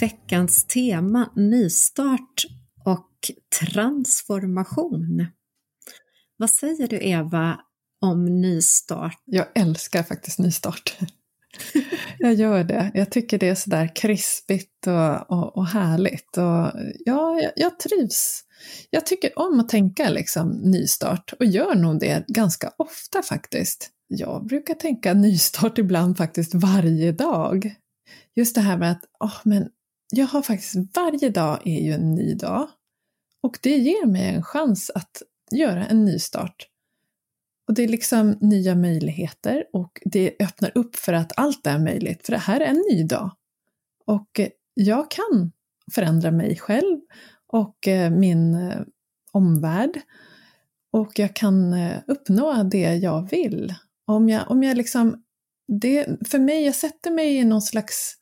Veckans 0.00 0.64
tema 0.64 1.30
nystart 1.36 2.44
och 2.84 3.10
transformation. 3.60 5.26
Vad 6.36 6.50
säger 6.50 6.88
du 6.88 6.98
Eva 7.02 7.60
om 8.04 8.40
nystart? 8.40 9.22
Jag 9.24 9.46
älskar 9.54 10.02
faktiskt 10.02 10.38
nystart. 10.38 10.96
jag 12.18 12.34
gör 12.34 12.64
det. 12.64 12.90
Jag 12.94 13.10
tycker 13.10 13.38
det 13.38 13.48
är 13.48 13.54
sådär 13.54 13.96
krispigt 13.96 14.86
och, 14.86 15.30
och, 15.30 15.56
och 15.56 15.66
härligt. 15.66 16.36
Och 16.36 16.72
ja, 17.04 17.40
jag, 17.40 17.52
jag, 17.56 17.78
trivs. 17.78 18.44
Jag 18.90 19.06
tycker 19.06 19.38
om 19.38 19.60
att 19.60 19.68
tänka 19.68 20.10
liksom 20.10 20.50
nystart 20.50 21.32
och 21.38 21.46
gör 21.46 21.74
nog 21.74 22.00
det 22.00 22.24
ganska 22.28 22.72
ofta 22.78 23.22
faktiskt. 23.22 23.90
Jag 24.06 24.46
brukar 24.46 24.74
tänka 24.74 25.14
nystart 25.14 25.78
ibland 25.78 26.16
faktiskt 26.16 26.54
varje 26.54 27.12
dag. 27.12 27.74
Just 28.36 28.54
det 28.54 28.60
här 28.60 28.78
med 28.78 28.90
att 28.90 29.04
oh, 29.20 29.36
men 29.44 29.68
jag 30.12 30.26
har 30.26 30.42
faktiskt 30.42 30.96
varje 30.96 31.30
dag 31.30 31.60
är 31.64 31.80
ju 31.80 31.92
en 31.92 32.14
ny 32.14 32.34
dag. 32.34 32.68
Och 33.42 33.58
det 33.62 33.76
ger 33.76 34.06
mig 34.06 34.34
en 34.34 34.42
chans 34.42 34.90
att 34.94 35.22
göra 35.52 35.86
en 35.86 36.04
nystart. 36.04 36.68
Och 37.68 37.74
det 37.74 37.84
är 37.84 37.88
liksom 37.88 38.36
nya 38.40 38.74
möjligheter 38.74 39.64
och 39.72 40.00
det 40.04 40.36
öppnar 40.40 40.72
upp 40.74 40.96
för 40.96 41.12
att 41.12 41.32
allt 41.36 41.66
är 41.66 41.78
möjligt, 41.78 42.26
för 42.26 42.32
det 42.32 42.38
här 42.38 42.60
är 42.60 42.64
en 42.64 42.84
ny 42.90 43.02
dag. 43.02 43.30
Och 44.06 44.40
eh, 44.40 44.48
jag 44.74 45.10
kan 45.10 45.52
förändra 45.92 46.30
mig 46.30 46.56
själv 46.56 47.00
och 47.46 47.88
eh, 47.88 48.10
min 48.10 48.54
eh, 48.54 48.80
omvärld 49.32 50.00
och 50.92 51.18
jag 51.18 51.36
kan 51.36 51.74
uppnå 52.06 52.62
det 52.62 52.94
jag 52.94 53.30
vill. 53.30 53.74
Om 54.06 54.28
jag, 54.28 54.50
om 54.50 54.62
jag 54.62 54.76
liksom, 54.76 55.22
det, 55.68 56.06
för 56.28 56.38
mig, 56.38 56.64
jag 56.64 56.74
sätter 56.74 57.10
mig 57.10 57.36
i 57.36 57.44
någon 57.44 57.62
slags 57.62 58.16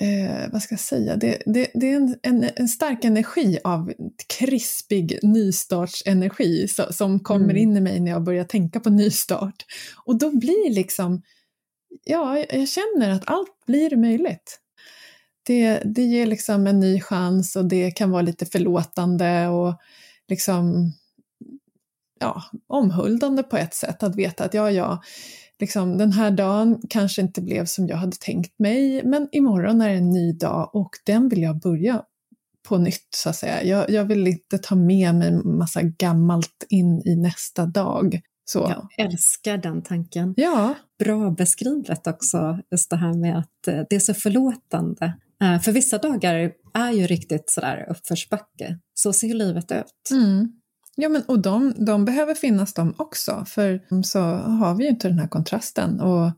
eh, 0.00 0.50
vad 0.52 0.62
ska 0.62 0.72
jag 0.72 0.80
säga, 0.80 1.16
det, 1.16 1.42
det, 1.46 1.70
det 1.74 1.92
är 1.92 1.96
en, 1.96 2.16
en, 2.22 2.50
en, 2.56 2.68
stark 2.68 3.04
energi 3.04 3.58
av 3.64 3.92
krispig 4.38 5.18
nystartsenergi 5.22 6.68
så, 6.68 6.92
som 6.92 7.20
kommer 7.20 7.50
mm. 7.50 7.56
in 7.56 7.76
i 7.76 7.80
mig 7.80 8.00
när 8.00 8.10
jag 8.10 8.22
börjar 8.22 8.44
tänka 8.44 8.80
på 8.80 8.90
nystart. 8.90 9.64
Och 10.04 10.18
då 10.18 10.30
blir 10.30 10.70
liksom, 10.70 11.22
ja, 12.04 12.38
jag 12.38 12.68
känner 12.68 13.10
att 13.10 13.28
allt 13.30 13.66
blir 13.66 13.96
möjligt. 13.96 14.60
Det, 15.42 15.82
det 15.84 16.02
ger 16.02 16.26
liksom 16.26 16.66
en 16.66 16.80
ny 16.80 17.00
chans 17.00 17.56
och 17.56 17.64
det 17.64 17.90
kan 17.90 18.10
vara 18.10 18.22
lite 18.22 18.46
förlåtande 18.46 19.48
och 19.48 19.74
liksom 20.28 20.92
ja, 22.20 22.42
omhuldande 22.66 23.42
på 23.42 23.56
ett 23.56 23.74
sätt 23.74 24.02
att 24.02 24.16
veta 24.16 24.44
att 24.44 24.54
ja, 24.54 24.70
ja, 24.70 25.02
liksom, 25.60 25.98
den 25.98 26.12
här 26.12 26.30
dagen 26.30 26.80
kanske 26.88 27.22
inte 27.22 27.40
blev 27.40 27.64
som 27.64 27.86
jag 27.86 27.96
hade 27.96 28.16
tänkt 28.20 28.58
mig, 28.58 29.04
men 29.04 29.28
imorgon 29.32 29.80
är 29.80 29.88
en 29.88 30.10
ny 30.10 30.32
dag 30.32 30.70
och 30.74 30.90
den 31.04 31.28
vill 31.28 31.42
jag 31.42 31.60
börja 31.60 32.02
på 32.68 32.78
nytt 32.78 33.08
så 33.16 33.28
att 33.28 33.36
säga. 33.36 33.64
Jag, 33.64 33.90
jag 33.90 34.04
vill 34.04 34.26
inte 34.26 34.58
ta 34.58 34.74
med 34.74 35.14
mig 35.14 35.32
massa 35.32 35.82
gammalt 35.82 36.66
in 36.68 37.02
i 37.04 37.16
nästa 37.16 37.66
dag. 37.66 38.20
Så. 38.44 38.58
Jag 38.96 39.06
älskar 39.06 39.58
den 39.58 39.82
tanken. 39.82 40.34
Ja. 40.36 40.74
Bra 40.98 41.30
beskrivet 41.30 42.06
också, 42.06 42.58
just 42.70 42.90
det 42.90 42.96
här 42.96 43.14
med 43.14 43.38
att 43.38 43.68
eh, 43.68 43.80
det 43.90 43.96
är 43.96 44.00
så 44.00 44.14
förlåtande. 44.14 45.12
Eh, 45.42 45.60
för 45.60 45.72
vissa 45.72 45.98
dagar 45.98 46.52
är 46.74 46.90
ju 46.90 47.06
riktigt 47.06 47.50
sådär 47.50 47.86
uppförsbacke. 47.90 48.78
Så 48.94 49.12
ser 49.12 49.34
livet 49.34 49.72
ut. 49.72 50.10
Mm. 50.10 50.52
Ja, 51.00 51.08
men 51.08 51.22
och 51.22 51.42
de, 51.42 51.74
de 51.86 52.04
behöver 52.04 52.34
finnas 52.34 52.74
de 52.74 52.94
också, 52.98 53.44
för 53.46 54.02
så 54.02 54.20
har 54.34 54.74
vi 54.74 54.84
ju 54.84 54.90
inte 54.90 55.08
den 55.08 55.18
här 55.18 55.28
kontrasten. 55.28 56.00
Och 56.00 56.32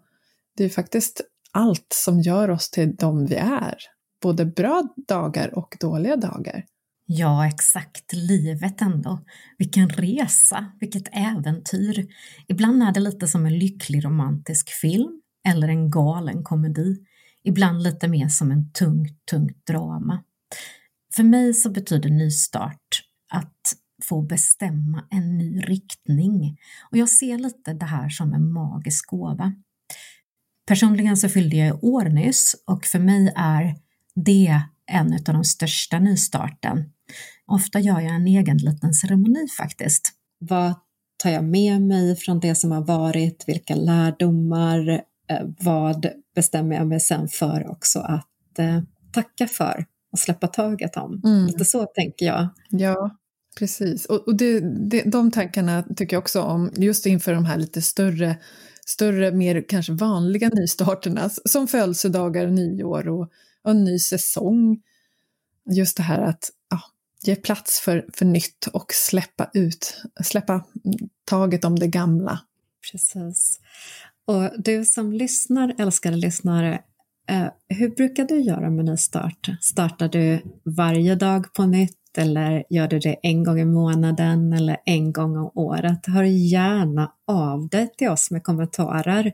det 0.57 0.63
är 0.63 0.69
ju 0.69 0.75
faktiskt 0.75 1.21
allt 1.53 1.87
som 1.95 2.21
gör 2.21 2.51
oss 2.51 2.71
till 2.71 2.97
de 2.97 3.27
vi 3.27 3.35
är, 3.35 3.77
både 4.23 4.45
bra 4.47 4.83
dagar 5.09 5.59
och 5.59 5.77
dåliga 5.81 6.17
dagar. 6.17 6.65
Ja, 7.07 7.47
exakt. 7.47 8.13
Livet 8.13 8.81
ändå. 8.81 9.25
Vilken 9.59 9.89
resa, 9.89 10.73
vilket 10.81 11.09
äventyr. 11.13 12.07
Ibland 12.49 12.83
är 12.83 12.93
det 12.93 13.01
lite 13.01 13.29
som 13.29 13.47
en 13.47 13.59
lycklig 13.59 14.05
romantisk 14.05 14.71
film 14.71 15.21
eller 15.49 15.69
en 15.69 15.91
galen 15.91 16.43
komedi. 16.43 16.97
Ibland 17.45 17.83
lite 17.83 18.09
mer 18.09 18.29
som 18.29 18.51
en 18.51 18.73
tungt, 18.73 19.27
tungt 19.31 19.67
drama. 19.67 20.23
För 21.15 21.23
mig 21.23 21.55
så 21.55 21.71
betyder 21.71 22.11
nystart 22.11 23.03
att 23.33 23.80
få 24.05 24.23
bestämma 24.23 25.05
en 25.11 25.39
ny 25.39 25.61
riktning. 25.61 26.59
Och 26.91 26.99
jag 26.99 27.09
ser 27.09 27.39
lite 27.39 27.73
det 27.73 27.87
här 27.87 28.09
som 28.09 28.35
en 28.35 28.53
magisk 28.53 29.07
gåva. 29.07 29.53
Personligen 30.67 31.17
så 31.17 31.29
fyllde 31.29 31.57
jag 31.57 31.85
år 31.85 32.05
nyss 32.05 32.57
och 32.67 32.85
för 32.85 32.99
mig 32.99 33.33
är 33.37 33.77
det 34.15 34.63
en 34.87 35.13
av 35.13 35.35
de 35.35 35.45
största 35.45 35.99
nystarten. 35.99 36.85
Ofta 37.47 37.81
gör 37.81 38.01
jag 38.01 38.15
en 38.15 38.27
egen 38.27 38.57
liten 38.57 38.95
ceremoni 38.95 39.49
faktiskt. 39.59 40.13
Vad 40.39 40.75
tar 41.17 41.31
jag 41.31 41.45
med 41.45 41.83
mig 41.83 42.17
från 42.17 42.41
det 42.41 42.55
som 42.55 42.71
har 42.71 42.85
varit? 42.85 43.45
Vilka 43.47 43.75
lärdomar? 43.75 44.89
Eh, 45.29 45.47
vad 45.61 46.07
bestämmer 46.35 46.77
jag 46.77 46.87
mig 46.87 47.01
sen 47.01 47.29
för 47.29 47.71
också 47.71 48.01
att 48.01 48.59
eh, 48.59 48.81
tacka 49.13 49.47
för 49.47 49.85
och 50.13 50.19
släppa 50.19 50.47
taget 50.47 50.97
om? 50.97 51.23
Mm. 51.25 51.47
Lite 51.47 51.65
så 51.65 51.87
tänker 51.87 52.27
jag. 52.27 52.49
Ja, 52.71 53.17
Precis, 53.61 54.05
och, 54.05 54.29
och 54.29 54.37
det, 54.37 54.61
det, 54.91 55.03
de 55.03 55.31
tankarna 55.31 55.85
tycker 55.97 56.17
jag 56.17 56.21
också 56.23 56.43
om 56.43 56.71
just 56.77 57.07
inför 57.07 57.35
de 57.35 57.45
här 57.45 57.57
lite 57.57 57.83
större, 57.83 58.37
större 58.87 59.33
mer 59.33 59.65
kanske 59.69 59.93
vanliga 59.93 60.49
nystarterna 60.49 61.31
som 61.45 61.69
födelsedagar, 61.69 62.47
nyår 62.47 63.09
och, 63.09 63.31
och 63.63 63.71
en 63.71 63.85
ny 63.85 63.99
säsong. 63.99 64.83
Just 65.71 65.97
det 65.97 66.03
här 66.03 66.21
att 66.21 66.51
ja, 66.71 66.81
ge 67.23 67.37
plats 67.37 67.81
för, 67.81 68.07
för 68.13 68.25
nytt 68.25 68.67
och 68.73 68.93
släppa 68.95 69.51
ut, 69.55 70.03
släppa 70.25 70.65
taget 71.25 71.65
om 71.65 71.79
det 71.79 71.89
gamla. 71.89 72.41
Precis. 72.93 73.61
Och 74.25 74.63
du 74.63 74.85
som 74.85 75.13
lyssnar, 75.13 75.75
älskade 75.79 76.17
lyssnare, 76.17 76.81
eh, 77.29 77.49
hur 77.69 77.89
brukar 77.89 78.25
du 78.25 78.41
göra 78.41 78.71
med 78.71 78.85
nystart? 78.85 79.51
Startar 79.61 80.09
du 80.09 80.43
varje 80.65 81.15
dag 81.15 81.53
på 81.53 81.67
nytt? 81.67 82.00
Eller 82.19 82.65
gör 82.71 82.89
du 82.89 82.99
det 82.99 83.17
en 83.23 83.45
gång 83.45 83.61
i 83.61 83.65
månaden 83.65 84.53
eller 84.53 84.77
en 84.85 85.13
gång 85.13 85.37
om 85.37 85.51
året? 85.55 86.07
Hör 86.07 86.25
gärna 86.25 87.13
av 87.27 87.69
dig 87.69 87.89
till 87.99 88.09
oss 88.09 88.31
med 88.31 88.43
kommentarer. 88.43 89.33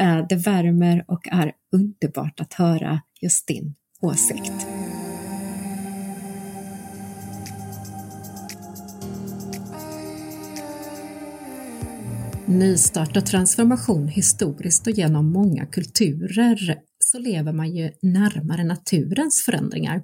Eh, 0.00 0.26
det 0.28 0.36
värmer 0.36 1.04
och 1.08 1.28
är 1.28 1.52
underbart 1.72 2.40
att 2.40 2.52
höra 2.52 3.00
just 3.20 3.46
din 3.46 3.74
åsikt. 4.02 4.66
nystart 12.52 13.16
och 13.16 13.26
transformation 13.26 14.08
historiskt 14.08 14.86
och 14.86 14.92
genom 14.92 15.32
många 15.32 15.66
kulturer 15.66 16.78
så 16.98 17.18
lever 17.18 17.52
man 17.52 17.76
ju 17.76 17.90
närmare 18.02 18.64
naturens 18.64 19.42
förändringar. 19.44 20.02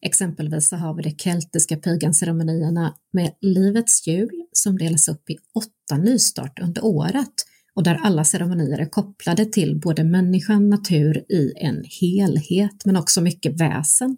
Exempelvis 0.00 0.68
så 0.68 0.76
har 0.76 0.94
vi 0.94 1.02
de 1.02 1.10
keltiska 1.10 1.76
paganceremonierna 1.76 2.94
med 3.12 3.34
livets 3.40 4.06
jul 4.06 4.46
som 4.52 4.78
delas 4.78 5.08
upp 5.08 5.30
i 5.30 5.36
åtta 5.54 6.02
nystart 6.02 6.58
under 6.58 6.84
året 6.84 7.34
och 7.74 7.82
där 7.82 7.94
alla 7.94 8.24
ceremonier 8.24 8.78
är 8.78 8.90
kopplade 8.90 9.44
till 9.44 9.80
både 9.80 10.04
människan, 10.04 10.70
natur 10.70 11.32
i 11.32 11.52
en 11.56 11.84
helhet 12.00 12.84
men 12.84 12.96
också 12.96 13.20
mycket 13.20 13.60
väsen. 13.60 14.16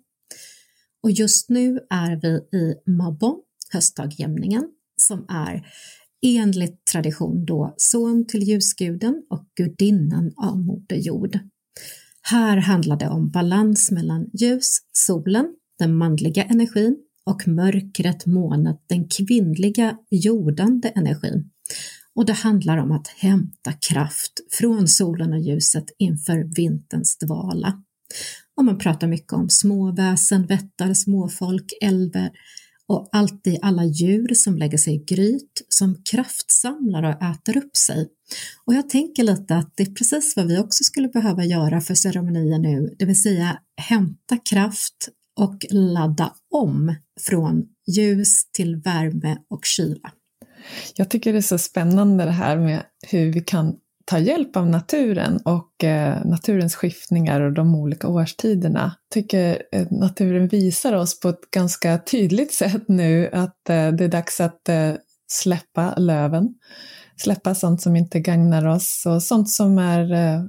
Och 1.03 1.11
just 1.11 1.51
nu 1.51 1.79
är 1.91 2.17
vi 2.17 2.59
i 2.59 2.75
Mabon, 2.91 3.41
höstdagjämningen, 3.73 4.69
som 4.97 5.27
är 5.29 5.67
enligt 6.23 6.85
tradition 6.93 7.45
då 7.47 7.75
son 7.77 8.27
till 8.27 8.43
ljusguden 8.43 9.23
och 9.31 9.45
gudinnan 9.57 10.33
av 10.37 10.59
Moder 10.59 10.97
Jord. 10.97 11.39
Här 12.29 12.57
handlar 12.57 12.97
det 12.97 13.09
om 13.09 13.31
balans 13.31 13.91
mellan 13.91 14.27
ljus, 14.33 14.79
solen, 14.93 15.47
den 15.79 15.97
manliga 15.97 16.43
energin 16.45 16.97
och 17.27 17.49
mörkret, 17.49 18.27
månen, 18.27 18.77
den 18.89 19.09
kvinnliga 19.09 19.97
jordande 20.11 20.89
energin. 20.89 21.51
Och 22.15 22.27
det 22.27 22.33
handlar 22.33 22.79
om 22.79 22.93
att 22.93 23.09
hämta 23.09 23.73
kraft 23.73 24.33
från 24.51 24.89
solen 24.89 25.33
och 25.33 25.41
ljuset 25.41 25.85
inför 25.99 26.55
vinterns 26.57 27.19
dvala. 27.19 27.83
Och 28.57 28.65
man 28.65 28.79
pratar 28.79 29.07
mycket 29.07 29.33
om 29.33 29.49
småväsen, 29.49 30.47
vättar, 30.47 30.95
småfolk, 30.95 31.73
älver 31.83 32.31
och 32.89 33.09
alltid 33.13 33.59
alla 33.63 33.85
djur 33.85 34.35
som 34.35 34.57
lägger 34.57 34.79
sig 34.79 34.95
i 34.95 35.05
gryt, 35.05 35.63
som 35.69 36.03
kraftsamlar 36.11 37.03
och 37.03 37.23
äter 37.23 37.57
upp 37.57 37.77
sig. 37.77 38.09
Och 38.65 38.75
jag 38.75 38.89
tänker 38.91 39.25
lite 39.25 39.57
att 39.57 39.73
det 39.77 39.83
är 39.83 39.95
precis 39.95 40.37
vad 40.37 40.47
vi 40.47 40.59
också 40.59 40.85
skulle 40.85 41.09
behöva 41.09 41.45
göra 41.45 41.81
för 41.81 41.95
ceremonier 41.95 42.59
nu, 42.59 42.95
det 42.99 43.05
vill 43.05 43.23
säga 43.23 43.59
hämta 43.77 44.37
kraft 44.51 45.09
och 45.41 45.67
ladda 45.71 46.33
om 46.55 46.95
från 47.21 47.65
ljus 47.97 48.51
till 48.53 48.77
värme 48.77 49.39
och 49.51 49.65
kyla. 49.65 50.13
Jag 50.95 51.11
tycker 51.11 51.33
det 51.33 51.39
är 51.39 51.43
så 51.43 51.59
spännande 51.59 52.25
det 52.25 52.31
här 52.31 52.59
med 52.59 52.83
hur 53.11 53.33
vi 53.33 53.41
kan 53.41 53.77
ta 54.07 54.19
hjälp 54.19 54.57
av 54.57 54.67
naturen 54.67 55.37
och 55.45 55.85
eh, 55.85 56.25
naturens 56.25 56.75
skiftningar 56.75 57.41
och 57.41 57.53
de 57.53 57.75
olika 57.75 58.09
årstiderna. 58.09 58.97
Jag 59.09 59.15
tycker 59.15 59.63
eh, 59.73 59.87
naturen 59.91 60.49
visar 60.49 60.93
oss 60.93 61.21
på 61.21 61.29
ett 61.29 61.51
ganska 61.51 61.99
tydligt 61.99 62.55
sätt 62.55 62.89
nu 62.89 63.31
att 63.33 63.69
eh, 63.69 63.89
det 63.89 64.05
är 64.05 64.09
dags 64.09 64.41
att 64.41 64.69
eh, 64.69 64.93
släppa 65.29 65.95
löven, 65.97 66.55
släppa 67.17 67.55
sånt 67.55 67.83
som 67.83 67.97
inte 67.97 68.21
gagnar 68.21 68.67
oss 68.67 69.03
och 69.07 69.23
sånt 69.23 69.51
som 69.51 69.79
är 69.79 70.13
eh, 70.13 70.43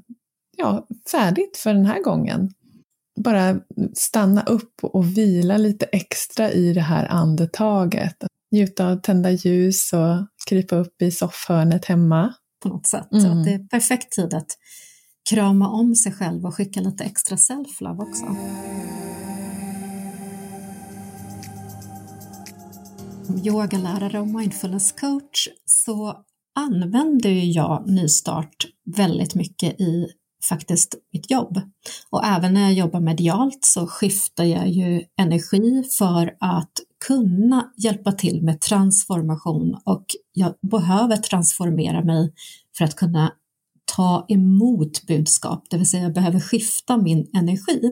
ja, 0.58 0.88
färdigt 1.12 1.58
för 1.58 1.74
den 1.74 1.86
här 1.86 2.02
gången. 2.02 2.50
Bara 3.20 3.60
stanna 3.94 4.44
upp 4.44 4.74
och 4.82 5.18
vila 5.18 5.58
lite 5.58 5.86
extra 5.86 6.52
i 6.52 6.74
det 6.74 6.82
här 6.82 7.06
andetaget. 7.06 8.16
Njuta 8.52 8.88
av 8.88 8.96
tända 8.96 9.32
ljus 9.32 9.94
och 9.94 10.28
krypa 10.50 10.76
upp 10.76 11.02
i 11.02 11.12
soffhörnet 11.12 11.86
hemma 11.86 12.34
på 12.60 12.70
något 12.70 12.86
sätt. 12.86 13.12
Mm. 13.12 13.24
Så 13.24 13.32
att 13.32 13.46
det 13.46 13.54
är 13.54 13.68
perfekt 13.68 14.12
tid 14.12 14.34
att 14.34 14.58
krama 15.30 15.70
om 15.70 15.96
sig 15.96 16.12
själv 16.12 16.46
och 16.46 16.56
skicka 16.56 16.82
lite 16.82 17.04
extra 17.04 17.36
self-love 17.36 18.02
också. 18.02 18.26
Som 23.26 23.38
yogalärare 23.38 24.20
och 24.20 24.28
mindfulness 24.28 24.92
coach 24.92 25.48
så 25.66 26.24
använder 26.56 27.30
jag 27.30 27.90
nystart 27.90 28.68
väldigt 28.96 29.36
mycket 29.36 29.82
i 29.82 30.08
faktiskt 30.50 30.96
mitt 31.14 31.32
jobb. 31.32 31.62
Och 32.10 32.26
även 32.26 32.54
när 32.54 32.62
jag 32.62 32.74
jobbar 32.74 33.00
medialt 33.00 33.66
så 33.66 33.88
skiftar 33.88 34.44
jag 34.44 34.70
ju 34.70 35.04
energi 35.20 35.84
för 35.98 36.36
att 36.40 36.72
kunna 37.08 37.72
hjälpa 37.78 38.12
till 38.12 38.44
med 38.44 38.62
transformation 38.62 39.78
och 39.86 40.06
jag 40.34 40.54
behöver 40.72 41.18
transformera 41.18 42.04
mig 42.04 42.34
för 42.78 42.86
att 42.86 42.96
kunna 42.96 43.32
ta 43.96 44.26
emot 44.30 45.08
budskap, 45.08 45.66
det 45.70 45.78
vill 45.78 45.90
säga 45.90 46.04
jag 46.04 46.14
behöver 46.14 46.40
skifta 46.40 46.98
min 46.98 47.30
energi. 47.34 47.92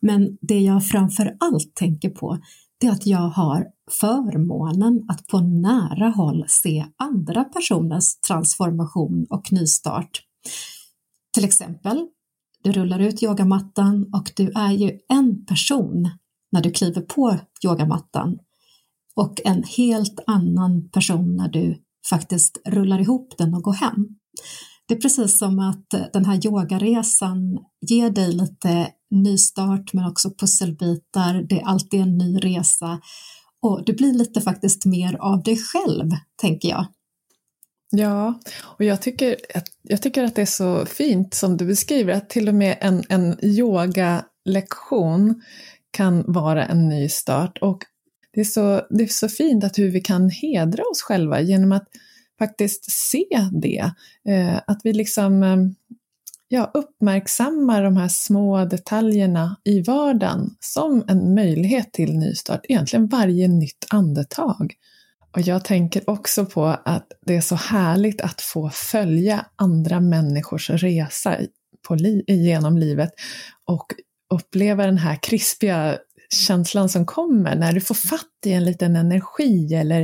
Men 0.00 0.38
det 0.40 0.60
jag 0.60 0.86
framför 0.86 1.36
allt 1.40 1.74
tänker 1.74 2.10
på 2.10 2.38
det 2.80 2.86
är 2.86 2.90
att 2.90 3.06
jag 3.06 3.28
har 3.28 3.66
förmånen 4.00 5.04
att 5.08 5.26
på 5.26 5.40
nära 5.40 6.08
håll 6.08 6.44
se 6.48 6.86
andra 6.96 7.44
personers 7.44 8.20
transformation 8.28 9.26
och 9.30 9.52
nystart. 9.52 10.22
Till 11.34 11.44
exempel, 11.44 12.06
du 12.62 12.72
rullar 12.72 12.98
ut 12.98 13.22
yogamattan 13.22 14.14
och 14.14 14.32
du 14.36 14.52
är 14.54 14.72
ju 14.72 14.98
en 15.08 15.46
person 15.46 16.10
när 16.52 16.62
du 16.62 16.70
kliver 16.70 17.00
på 17.00 17.38
yogamattan 17.64 18.38
och 19.16 19.40
en 19.44 19.62
helt 19.62 20.20
annan 20.26 20.90
person 20.90 21.36
när 21.36 21.48
du 21.48 21.82
faktiskt 22.10 22.58
rullar 22.66 23.00
ihop 23.00 23.34
den 23.38 23.54
och 23.54 23.62
går 23.62 23.72
hem. 23.72 24.08
Det 24.88 24.94
är 24.94 25.00
precis 25.00 25.38
som 25.38 25.58
att 25.58 26.12
den 26.12 26.24
här 26.24 26.46
yogaresan 26.46 27.58
ger 27.80 28.10
dig 28.10 28.32
lite 28.32 28.88
nystart 29.10 29.92
men 29.92 30.06
också 30.06 30.30
pusselbitar. 30.30 31.46
Det 31.48 31.60
är 31.60 31.66
alltid 31.66 32.00
en 32.00 32.18
ny 32.18 32.38
resa 32.38 33.00
och 33.62 33.84
du 33.84 33.92
blir 33.92 34.12
lite 34.14 34.40
faktiskt 34.40 34.84
mer 34.84 35.16
av 35.16 35.42
dig 35.42 35.56
själv, 35.56 36.10
tänker 36.36 36.68
jag. 36.68 36.86
Ja, 37.90 38.40
och 38.62 38.84
jag 38.84 39.02
tycker, 39.02 39.36
att, 39.54 39.66
jag 39.82 40.02
tycker 40.02 40.24
att 40.24 40.34
det 40.34 40.42
är 40.42 40.46
så 40.46 40.86
fint 40.86 41.34
som 41.34 41.56
du 41.56 41.66
beskriver, 41.66 42.12
att 42.12 42.30
till 42.30 42.48
och 42.48 42.54
med 42.54 42.76
en, 42.80 43.04
en 43.08 43.44
yogalektion 43.44 45.42
kan 45.90 46.32
vara 46.32 46.66
en 46.66 46.88
ny 46.88 47.08
start. 47.08 47.58
Och 47.60 47.84
det 48.32 48.40
är, 48.40 48.44
så, 48.44 48.86
det 48.90 49.04
är 49.04 49.08
så 49.08 49.28
fint 49.28 49.64
att 49.64 49.78
hur 49.78 49.90
vi 49.90 50.00
kan 50.00 50.30
hedra 50.30 50.82
oss 50.82 51.02
själva 51.02 51.40
genom 51.40 51.72
att 51.72 51.88
faktiskt 52.38 52.90
se 52.90 53.24
det. 53.52 53.92
Eh, 54.28 54.60
att 54.66 54.80
vi 54.84 54.92
liksom 54.92 55.42
eh, 55.42 55.56
ja, 56.48 56.70
uppmärksammar 56.74 57.82
de 57.82 57.96
här 57.96 58.08
små 58.08 58.64
detaljerna 58.64 59.56
i 59.64 59.82
vardagen 59.82 60.56
som 60.60 61.04
en 61.08 61.34
möjlighet 61.34 61.92
till 61.92 62.18
nystart, 62.18 62.60
egentligen 62.68 63.06
varje 63.06 63.48
nytt 63.48 63.86
andetag. 63.90 64.74
Och 65.32 65.40
jag 65.40 65.64
tänker 65.64 66.10
också 66.10 66.46
på 66.46 66.64
att 66.66 67.06
det 67.26 67.36
är 67.36 67.40
så 67.40 67.54
härligt 67.54 68.20
att 68.20 68.40
få 68.40 68.70
följa 68.70 69.46
andra 69.56 70.00
människors 70.00 70.70
resa 70.70 71.38
på 71.88 71.94
li 71.94 72.24
genom 72.26 72.78
livet 72.78 73.10
och 73.66 73.86
uppleva 74.34 74.86
den 74.86 74.98
här 74.98 75.18
krispiga 75.22 75.98
känslan 76.46 76.88
som 76.88 77.06
kommer 77.06 77.56
när 77.56 77.72
du 77.72 77.80
får 77.80 77.94
fatt 77.94 78.46
i 78.46 78.52
en 78.52 78.64
liten 78.64 78.96
energi 78.96 79.74
eller 79.74 80.02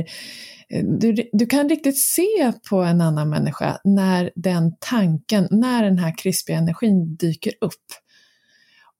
eh, 0.69 0.85
du, 0.85 1.29
du 1.33 1.45
kan 1.45 1.69
riktigt 1.69 1.99
se 1.99 2.53
på 2.69 2.81
en 2.81 3.01
annan 3.01 3.29
människa 3.29 3.79
när 3.83 4.31
den 4.35 4.73
tanken, 4.79 5.47
när 5.51 5.83
den 5.83 5.97
här 5.97 6.17
krispiga 6.17 6.57
energin 6.57 7.15
dyker 7.15 7.53
upp. 7.61 7.85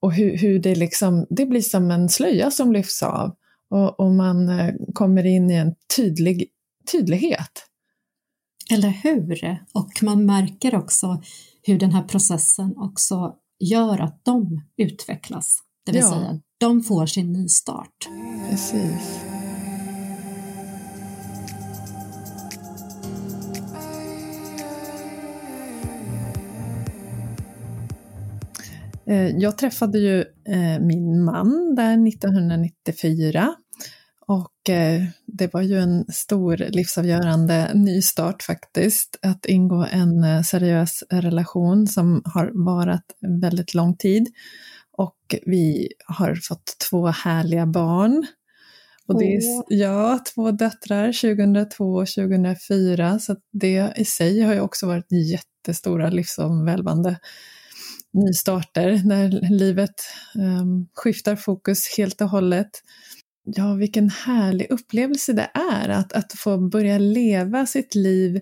Och 0.00 0.12
hur, 0.14 0.38
hur 0.38 0.58
det 0.58 0.74
liksom, 0.74 1.26
det 1.30 1.46
blir 1.46 1.60
som 1.60 1.90
en 1.90 2.08
slöja 2.08 2.50
som 2.50 2.72
lyfts 2.72 3.02
av 3.02 3.36
och, 3.70 4.00
och 4.00 4.10
man 4.10 4.48
eh, 4.48 4.74
kommer 4.94 5.26
in 5.26 5.50
i 5.50 5.54
en 5.54 5.74
tydlig, 5.96 6.48
tydlighet. 6.92 7.64
Eller 8.70 8.88
hur? 8.88 9.58
Och 9.74 10.02
man 10.02 10.26
märker 10.26 10.74
också 10.74 11.22
hur 11.62 11.78
den 11.78 11.92
här 11.92 12.02
processen 12.02 12.74
också 12.76 13.34
gör 13.60 14.00
att 14.00 14.24
de 14.24 14.62
utvecklas. 14.76 15.58
Det 15.86 15.92
vill 15.92 16.00
ja. 16.00 16.10
säga, 16.10 16.40
de 16.58 16.82
får 16.82 17.06
sin 17.06 17.32
nystart. 17.32 18.08
Precis. 18.50 19.20
Jag 29.38 29.58
träffade 29.58 29.98
ju 29.98 30.20
eh, 30.48 30.80
min 30.80 31.24
man 31.24 31.74
där 31.74 32.08
1994 32.08 33.54
och 34.28 34.70
eh, 34.70 35.02
det 35.26 35.52
var 35.54 35.62
ju 35.62 35.78
en 35.78 36.04
stor 36.08 36.56
livsavgörande 36.56 37.70
nystart 37.74 38.42
faktiskt, 38.42 39.18
att 39.22 39.46
ingå 39.46 39.86
en 39.90 40.44
seriös 40.44 41.04
relation 41.10 41.86
som 41.86 42.22
har 42.24 42.50
varat 42.66 43.04
väldigt 43.40 43.74
lång 43.74 43.96
tid. 43.96 44.26
Och 44.92 45.34
vi 45.46 45.88
har 46.06 46.34
fått 46.34 46.76
två 46.90 47.06
härliga 47.06 47.66
barn. 47.66 48.26
Och 49.06 49.18
det 49.18 49.34
är, 49.34 49.40
ja, 49.68 50.18
två 50.34 50.50
döttrar, 50.50 51.06
2002 51.06 51.84
och 51.84 52.08
2004, 52.08 53.18
så 53.18 53.36
det 53.52 53.92
i 53.96 54.04
sig 54.04 54.40
har 54.40 54.54
ju 54.54 54.60
också 54.60 54.86
varit 54.86 55.12
jättestora 55.12 56.10
livsomvälvande 56.10 57.16
nystarter 58.18 59.02
när 59.04 59.50
livet 59.50 59.94
um, 60.34 60.88
skiftar 60.94 61.36
fokus 61.36 61.96
helt 61.98 62.20
och 62.20 62.28
hållet. 62.28 62.70
Ja, 63.44 63.74
vilken 63.74 64.10
härlig 64.10 64.66
upplevelse 64.70 65.32
det 65.32 65.50
är 65.74 65.88
att, 65.88 66.12
att 66.12 66.32
få 66.32 66.58
börja 66.68 66.98
leva 66.98 67.66
sitt 67.66 67.94
liv 67.94 68.36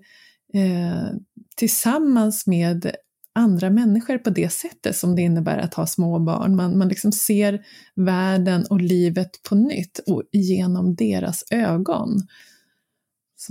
eh, 0.54 1.08
tillsammans 1.56 2.46
med 2.46 2.92
andra 3.34 3.70
människor 3.70 4.18
på 4.18 4.30
det 4.30 4.52
sättet 4.52 4.96
som 4.96 5.16
det 5.16 5.22
innebär 5.22 5.58
att 5.58 5.74
ha 5.74 5.86
små 5.86 6.18
barn. 6.18 6.56
Man, 6.56 6.78
man 6.78 6.88
liksom 6.88 7.12
ser 7.12 7.64
världen 7.94 8.66
och 8.70 8.80
livet 8.80 9.30
på 9.48 9.54
nytt 9.54 9.98
och 10.06 10.22
genom 10.32 10.94
deras 10.94 11.44
ögon. 11.50 12.26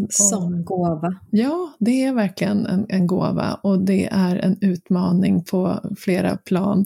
Som 0.10 0.66
gåva. 0.66 1.20
Ja, 1.32 1.74
det 1.80 2.04
är 2.04 2.14
verkligen 2.14 2.66
en, 2.66 2.86
en 2.90 3.08
gåva 3.08 3.60
och 3.64 3.80
det 3.80 4.06
är 4.12 4.36
en 4.36 4.58
utmaning 4.62 5.44
på 5.44 5.80
flera 5.98 6.38
plan. 6.38 6.86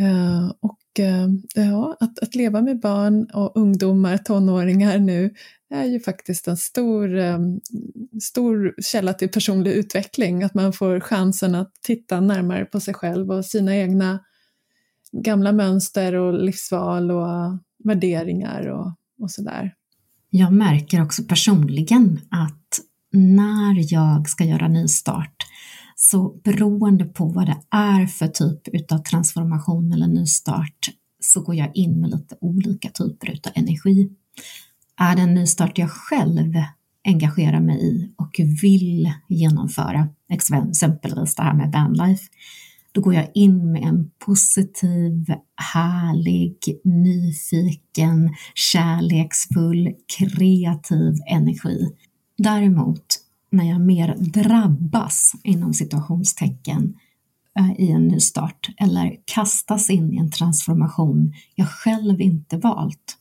Uh, 0.00 0.52
och 0.60 0.78
uh, 1.00 1.28
ja, 1.54 1.96
att, 2.00 2.18
att 2.18 2.34
leva 2.34 2.62
med 2.62 2.80
barn 2.80 3.30
och 3.34 3.56
ungdomar, 3.56 4.18
tonåringar 4.18 4.98
nu, 4.98 5.34
är 5.70 5.84
ju 5.84 6.00
faktiskt 6.00 6.48
en 6.48 6.56
stor, 6.56 7.14
um, 7.14 7.60
stor 8.22 8.74
källa 8.82 9.12
till 9.12 9.28
personlig 9.28 9.72
utveckling. 9.72 10.42
Att 10.42 10.54
man 10.54 10.72
får 10.72 11.00
chansen 11.00 11.54
att 11.54 11.72
titta 11.82 12.20
närmare 12.20 12.64
på 12.64 12.80
sig 12.80 12.94
själv 12.94 13.30
och 13.30 13.44
sina 13.44 13.76
egna 13.76 14.20
gamla 15.12 15.52
mönster 15.52 16.14
och 16.14 16.32
livsval 16.34 17.10
och 17.10 17.58
värderingar 17.84 18.66
och, 18.66 18.92
och 19.22 19.30
sådär. 19.30 19.74
Jag 20.30 20.52
märker 20.52 21.02
också 21.02 21.24
personligen 21.24 22.20
att 22.30 22.80
när 23.12 23.92
jag 23.92 24.28
ska 24.28 24.44
göra 24.44 24.68
nystart 24.68 25.46
så 25.96 26.40
beroende 26.44 27.04
på 27.04 27.24
vad 27.26 27.46
det 27.46 27.60
är 27.70 28.06
för 28.06 28.28
typ 28.28 28.92
av 28.92 28.98
transformation 28.98 29.92
eller 29.92 30.06
nystart 30.06 30.90
så 31.20 31.40
går 31.40 31.54
jag 31.54 31.76
in 31.76 32.00
med 32.00 32.10
lite 32.10 32.36
olika 32.40 32.88
typer 32.88 33.30
av 33.30 33.52
energi. 33.54 34.10
Är 34.96 35.16
det 35.16 35.22
en 35.22 35.34
nystart 35.34 35.78
jag 35.78 35.90
själv 35.90 36.54
engagerar 37.04 37.60
mig 37.60 37.82
i 37.82 38.12
och 38.16 38.40
vill 38.62 39.12
genomföra, 39.28 40.08
exempelvis 40.30 41.34
det 41.34 41.42
här 41.42 41.54
med 41.54 41.70
bandlife, 41.70 42.24
då 42.98 43.02
går 43.02 43.14
jag 43.14 43.30
in 43.34 43.72
med 43.72 43.82
en 43.82 44.10
positiv, 44.18 45.34
härlig, 45.74 46.58
nyfiken, 46.84 48.34
kärleksfull, 48.54 49.92
kreativ 50.18 51.14
energi. 51.30 51.88
Däremot, 52.38 53.04
när 53.50 53.64
jag 53.64 53.80
mer 53.80 54.16
drabbas 54.18 55.32
inom 55.44 55.74
situationstecken 55.74 56.94
eh, 57.58 57.80
i 57.80 57.90
en 57.90 58.08
ny 58.08 58.20
start 58.20 58.68
eller 58.76 59.16
kastas 59.24 59.90
in 59.90 60.12
i 60.12 60.16
en 60.16 60.30
transformation 60.30 61.32
jag 61.54 61.68
själv 61.68 62.20
inte 62.20 62.56
valt. 62.56 63.16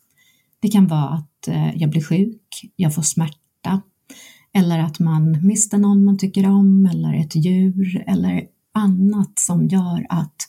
Det 0.59 0.67
kan 0.67 0.87
vara 0.87 1.09
att 1.09 1.47
eh, 1.47 1.77
jag 1.77 1.89
blir 1.89 2.03
sjuk, 2.03 2.71
jag 2.75 2.95
får 2.95 3.01
smärta 3.01 3.81
eller 4.53 4.79
att 4.79 4.99
man 4.99 5.47
mister 5.47 5.77
någon 5.77 6.05
man 6.05 6.17
tycker 6.17 6.49
om 6.49 6.85
eller 6.85 7.13
ett 7.13 7.35
djur 7.35 8.03
eller 8.07 8.56
annat 8.77 9.39
som 9.39 9.67
gör 9.67 10.05
att 10.09 10.47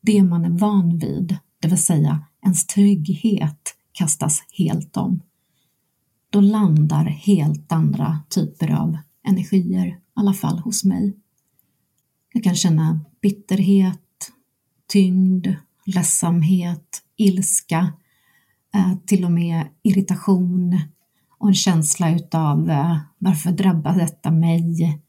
det 0.00 0.22
man 0.22 0.44
är 0.44 0.58
van 0.58 0.98
vid, 0.98 1.36
det 1.60 1.68
vill 1.68 1.82
säga 1.82 2.24
ens 2.44 2.66
trygghet, 2.66 3.74
kastas 3.92 4.42
helt 4.58 4.96
om. 4.96 5.22
Då 6.30 6.40
landar 6.40 7.04
helt 7.04 7.72
andra 7.72 8.20
typer 8.28 8.70
av 8.70 8.98
energier, 9.28 9.86
i 9.86 9.96
alla 10.14 10.34
fall 10.34 10.58
hos 10.58 10.84
mig. 10.84 11.16
Jag 12.32 12.44
kan 12.44 12.54
känna 12.54 13.00
bitterhet, 13.22 14.32
tyngd, 14.86 15.48
ledsamhet, 15.86 17.02
ilska, 17.16 17.92
eh, 18.74 18.98
till 19.06 19.24
och 19.24 19.32
med 19.32 19.66
irritation 19.82 20.80
och 21.38 21.48
en 21.48 21.54
känsla 21.54 22.14
utav 22.14 22.70
eh, 22.70 22.98
varför 23.18 23.52
drabbar 23.52 23.94
detta 23.94 24.30
mig? 24.30 25.00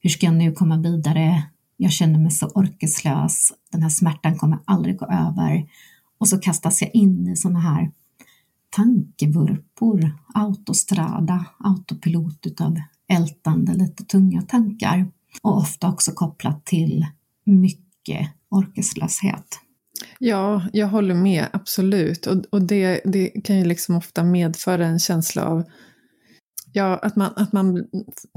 Hur 0.00 0.10
ska 0.10 0.26
jag 0.26 0.34
nu 0.34 0.52
komma 0.52 0.76
vidare? 0.76 1.42
Jag 1.80 1.92
känner 1.92 2.18
mig 2.18 2.30
så 2.30 2.46
orkeslös. 2.46 3.52
Den 3.72 3.82
här 3.82 3.88
smärtan 3.88 4.38
kommer 4.38 4.58
aldrig 4.64 4.98
gå 4.98 5.06
över. 5.06 5.68
Och 6.18 6.28
så 6.28 6.38
kastas 6.38 6.82
jag 6.82 6.94
in 6.94 7.28
i 7.28 7.36
sådana 7.36 7.60
här 7.60 7.90
tankevurpor, 8.70 10.18
autostrada, 10.34 11.44
autopilot 11.58 12.46
utav 12.46 12.76
ältande, 13.08 13.74
lite 13.74 14.04
tunga 14.04 14.42
tankar 14.42 15.06
och 15.42 15.56
ofta 15.56 15.88
också 15.88 16.12
kopplat 16.12 16.66
till 16.66 17.06
mycket 17.44 18.28
orkeslöshet. 18.48 19.60
Ja, 20.18 20.62
jag 20.72 20.88
håller 20.88 21.14
med, 21.14 21.48
absolut. 21.52 22.26
Och, 22.26 22.44
och 22.50 22.62
det, 22.62 23.00
det 23.04 23.28
kan 23.28 23.58
ju 23.58 23.64
liksom 23.64 23.96
ofta 23.96 24.24
medföra 24.24 24.86
en 24.86 24.98
känsla 24.98 25.44
av 25.44 25.64
ja, 26.78 26.96
att, 26.96 27.16
man, 27.16 27.32
att 27.36 27.52
man 27.52 27.86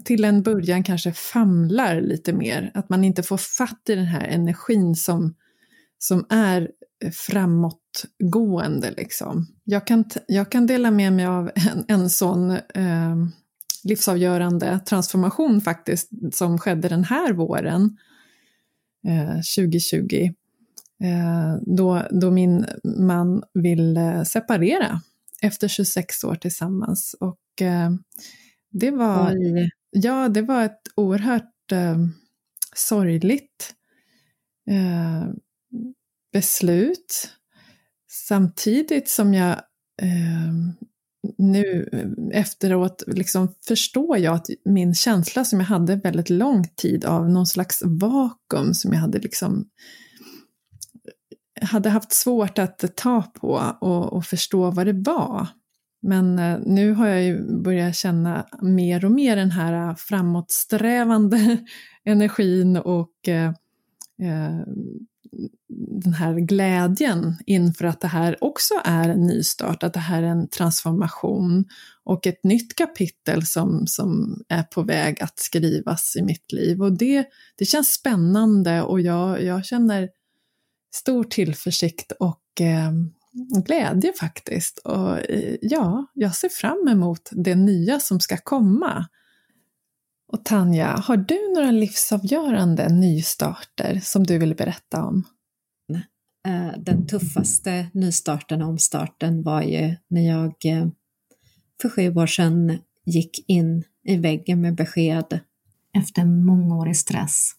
till 0.06 0.26
en 0.26 0.44
början 0.44 0.84
kanske 0.84 1.12
famlar 1.12 2.02
lite 2.02 2.34
mer. 2.34 2.72
Att 2.74 2.90
man 2.90 3.04
inte 3.04 3.24
får 3.24 3.38
fatt 3.38 3.90
i 3.90 3.96
den 3.96 4.06
här 4.06 4.28
energin 4.28 4.96
som, 4.96 5.36
som 5.98 6.26
är 6.30 6.72
framåtgående. 7.12 8.92
Liksom. 8.98 9.48
Jag, 9.64 9.88
kan, 9.88 10.06
jag 10.28 10.52
kan 10.52 10.68
dela 10.68 10.92
med 10.92 11.14
mig 11.14 11.26
av 11.26 11.52
en, 11.56 11.86
en 11.88 12.10
sån 12.10 12.52
eh, 12.52 13.16
livsavgörande 13.84 14.80
transformation 14.80 15.62
faktiskt 15.62 16.10
som 16.34 16.58
skedde 16.58 16.90
den 16.90 17.04
här 17.04 17.34
våren, 17.34 17.98
eh, 19.08 19.36
2020. 19.58 20.34
Eh, 21.04 21.56
då, 21.62 22.08
då 22.12 22.32
min 22.32 22.66
man 22.84 23.44
ville 23.54 24.26
separera 24.26 25.02
efter 25.42 25.68
26 25.68 26.24
år 26.24 26.36
tillsammans. 26.36 27.16
Och 27.20 27.38
det 28.72 28.92
var, 28.92 29.36
ja, 29.92 30.30
det 30.30 30.42
var 30.42 30.64
ett 30.64 30.82
oerhört 30.96 31.72
eh, 31.72 31.98
sorgligt 32.76 33.76
eh, 34.70 35.30
beslut. 36.34 37.30
Samtidigt 38.28 39.10
som 39.10 39.34
jag 39.34 39.52
eh, 40.02 40.54
nu 41.38 41.90
efteråt 42.34 43.04
liksom 43.08 43.56
förstår 43.68 44.18
jag 44.18 44.36
att 44.36 44.48
min 44.66 44.94
känsla 44.94 45.46
som 45.46 45.60
jag 45.60 45.68
hade 45.68 45.96
väldigt 45.96 46.30
lång 46.30 46.68
tid 46.76 47.06
av 47.06 47.30
någon 47.30 47.48
slags 47.48 47.82
vakuum 47.86 48.74
som 48.74 48.94
jag 48.94 49.00
hade 49.00 49.20
liksom 49.20 49.70
hade 51.62 51.90
haft 51.90 52.14
svårt 52.14 52.60
att 52.60 52.96
ta 52.96 53.22
på 53.22 53.76
och, 53.82 54.14
och 54.14 54.26
förstå 54.26 54.72
vad 54.72 54.86
det 54.86 54.94
var. 54.94 55.48
Men 56.02 56.40
eh, 56.40 56.60
nu 56.66 56.94
har 56.94 57.08
jag 57.08 57.24
ju 57.24 57.62
börjat 57.62 57.96
känna 57.96 58.48
mer 58.62 59.06
och 59.06 59.12
mer 59.12 59.36
den 59.36 59.52
här 59.52 59.90
eh, 59.90 59.96
framåtsträvande 59.96 61.58
energin 62.04 62.78
och 62.78 63.28
eh, 63.28 63.52
den 66.02 66.14
här 66.14 66.34
glädjen 66.34 67.38
inför 67.46 67.86
att 67.86 68.02
det 68.02 68.08
här 68.08 68.44
också 68.44 68.74
är 68.84 69.10
en 69.10 69.28
nystart, 69.28 69.84
att 69.84 69.94
det 69.94 70.00
här 70.00 70.24
är 70.24 70.28
en 70.28 70.50
transformation 70.50 71.66
och 72.04 72.28
ett 72.28 72.44
nytt 72.44 72.76
kapitel 72.76 73.46
som, 73.46 73.88
som 73.88 74.42
är 74.50 74.64
på 74.64 74.82
väg 74.82 75.24
att 75.24 75.40
skrivas 75.40 76.16
i 76.16 76.22
mitt 76.22 76.52
liv. 76.52 76.82
Och 76.82 76.98
det, 76.98 77.26
det 77.58 77.66
känns 77.66 77.94
spännande 77.94 78.82
och 78.82 79.02
jag, 79.02 79.44
jag 79.44 79.66
känner 79.66 80.10
stor 80.96 81.24
tillförsikt 81.24 82.12
och 82.12 82.62
eh, 82.62 82.92
glädje 83.66 84.14
faktiskt. 84.20 84.78
Och 84.78 85.30
eh, 85.30 85.56
ja, 85.62 86.06
jag 86.14 86.36
ser 86.36 86.50
fram 86.50 86.88
emot 86.88 87.30
det 87.32 87.56
nya 87.56 88.00
som 88.00 88.20
ska 88.20 88.38
komma. 88.38 89.08
Och 90.28 90.46
Tanja, 90.46 90.88
har 90.88 91.18
du 91.18 91.54
några 91.56 91.72
livsavgörande 91.72 92.90
nystarter 92.90 94.00
som 94.04 94.24
du 94.24 94.38
vill 94.38 94.56
berätta 94.56 95.04
om? 95.04 95.24
Eh, 96.48 96.80
den 96.80 97.08
tuffaste 97.08 97.88
nystarten 97.94 98.62
och 98.62 98.70
omstarten 98.70 99.44
var 99.44 99.62
ju 99.62 99.96
när 100.08 100.28
jag 100.28 100.66
eh, 100.66 100.88
för 101.82 101.90
sju 101.90 102.16
år 102.16 102.28
sedan 102.28 102.80
gick 103.06 103.50
in 103.50 103.84
i 104.04 104.18
väggen 104.18 104.62
med 104.62 104.76
besked 104.76 105.40
efter 105.98 106.26
mångårig 106.26 106.98
stress 106.98 107.52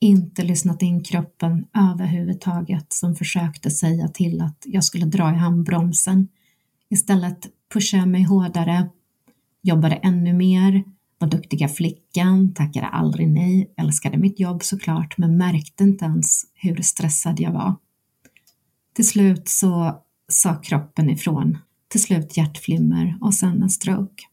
inte 0.00 0.42
lyssnat 0.42 0.82
in 0.82 1.04
kroppen 1.04 1.66
överhuvudtaget 1.92 2.92
som 2.92 3.16
försökte 3.16 3.70
säga 3.70 4.08
till 4.08 4.40
att 4.40 4.62
jag 4.66 4.84
skulle 4.84 5.06
dra 5.06 5.32
i 5.32 5.36
handbromsen. 5.36 6.28
Istället 6.90 7.48
pushade 7.72 8.00
jag 8.00 8.08
mig 8.08 8.22
hårdare, 8.22 8.88
jobbade 9.62 9.94
ännu 9.94 10.32
mer, 10.32 10.84
var 11.18 11.28
duktiga 11.28 11.68
flickan, 11.68 12.54
tackade 12.54 12.86
aldrig 12.86 13.28
nej, 13.28 13.74
älskade 13.76 14.18
mitt 14.18 14.40
jobb 14.40 14.62
såklart, 14.62 15.18
men 15.18 15.36
märkte 15.36 15.84
inte 15.84 16.04
ens 16.04 16.44
hur 16.54 16.82
stressad 16.82 17.40
jag 17.40 17.52
var. 17.52 17.74
Till 18.94 19.08
slut 19.08 19.48
så 19.48 20.02
sa 20.28 20.54
kroppen 20.54 21.10
ifrån, 21.10 21.58
till 21.88 22.02
slut 22.02 22.36
hjärtflimmer 22.36 23.18
och 23.20 23.34
sen 23.34 23.62
en 23.62 23.70
stroke. 23.70 24.24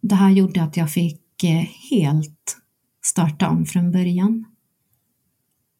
Det 0.00 0.14
här 0.14 0.30
gjorde 0.30 0.62
att 0.62 0.76
jag 0.76 0.90
fick 0.90 1.44
eh, 1.44 1.66
helt 1.90 2.61
starta 3.02 3.48
om 3.48 3.66
från 3.66 3.92
början. 3.92 4.44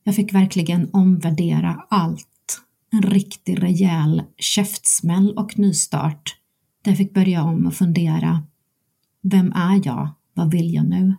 Jag 0.04 0.16
fick 0.16 0.34
verkligen 0.34 0.90
omvärdera 0.92 1.86
allt. 1.90 2.28
En 2.90 3.02
riktig 3.02 3.62
rejäl 3.62 4.22
käftsmäll 4.36 5.38
och 5.38 5.58
nystart 5.58 6.36
där 6.82 6.90
jag 6.90 6.98
fick 6.98 7.14
börja 7.14 7.42
om 7.42 7.66
och 7.66 7.74
fundera. 7.74 8.42
Vem 9.22 9.52
är 9.52 9.80
jag? 9.84 10.08
vad 10.34 10.50
vill 10.50 10.74
jag 10.74 10.88
nu? 10.88 11.14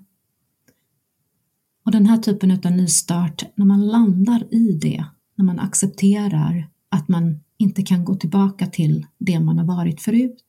Och 1.86 1.92
den 1.92 2.06
här 2.06 2.18
typen 2.18 2.52
av 2.52 2.72
nystart, 2.72 3.44
när 3.56 3.66
man 3.66 3.88
landar 3.88 4.54
i 4.54 4.80
det, 4.82 5.06
när 5.36 5.46
man 5.46 5.60
accepterar 5.60 6.70
att 6.90 7.08
man 7.08 7.40
inte 7.58 7.84
kan 7.84 8.06
gå 8.06 8.16
tillbaka 8.16 8.68
till 8.68 9.06
det 9.18 9.40
man 9.40 9.58
har 9.58 9.66
varit 9.66 10.02
förut, 10.02 10.44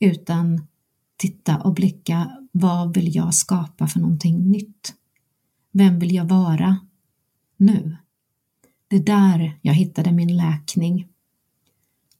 utan 0.00 0.66
titta 1.20 1.56
och 1.56 1.74
blicka, 1.74 2.30
vad 2.52 2.94
vill 2.94 3.16
jag 3.16 3.34
skapa 3.34 3.86
för 3.86 4.00
någonting 4.00 4.50
nytt? 4.50 4.94
Vem 5.72 5.98
vill 5.98 6.14
jag 6.14 6.24
vara 6.24 6.76
nu? 7.56 7.96
Det 8.88 8.96
är 8.96 9.02
där 9.02 9.58
jag 9.62 9.74
hittade 9.74 10.12
min 10.12 10.36
läkning. 10.36 11.06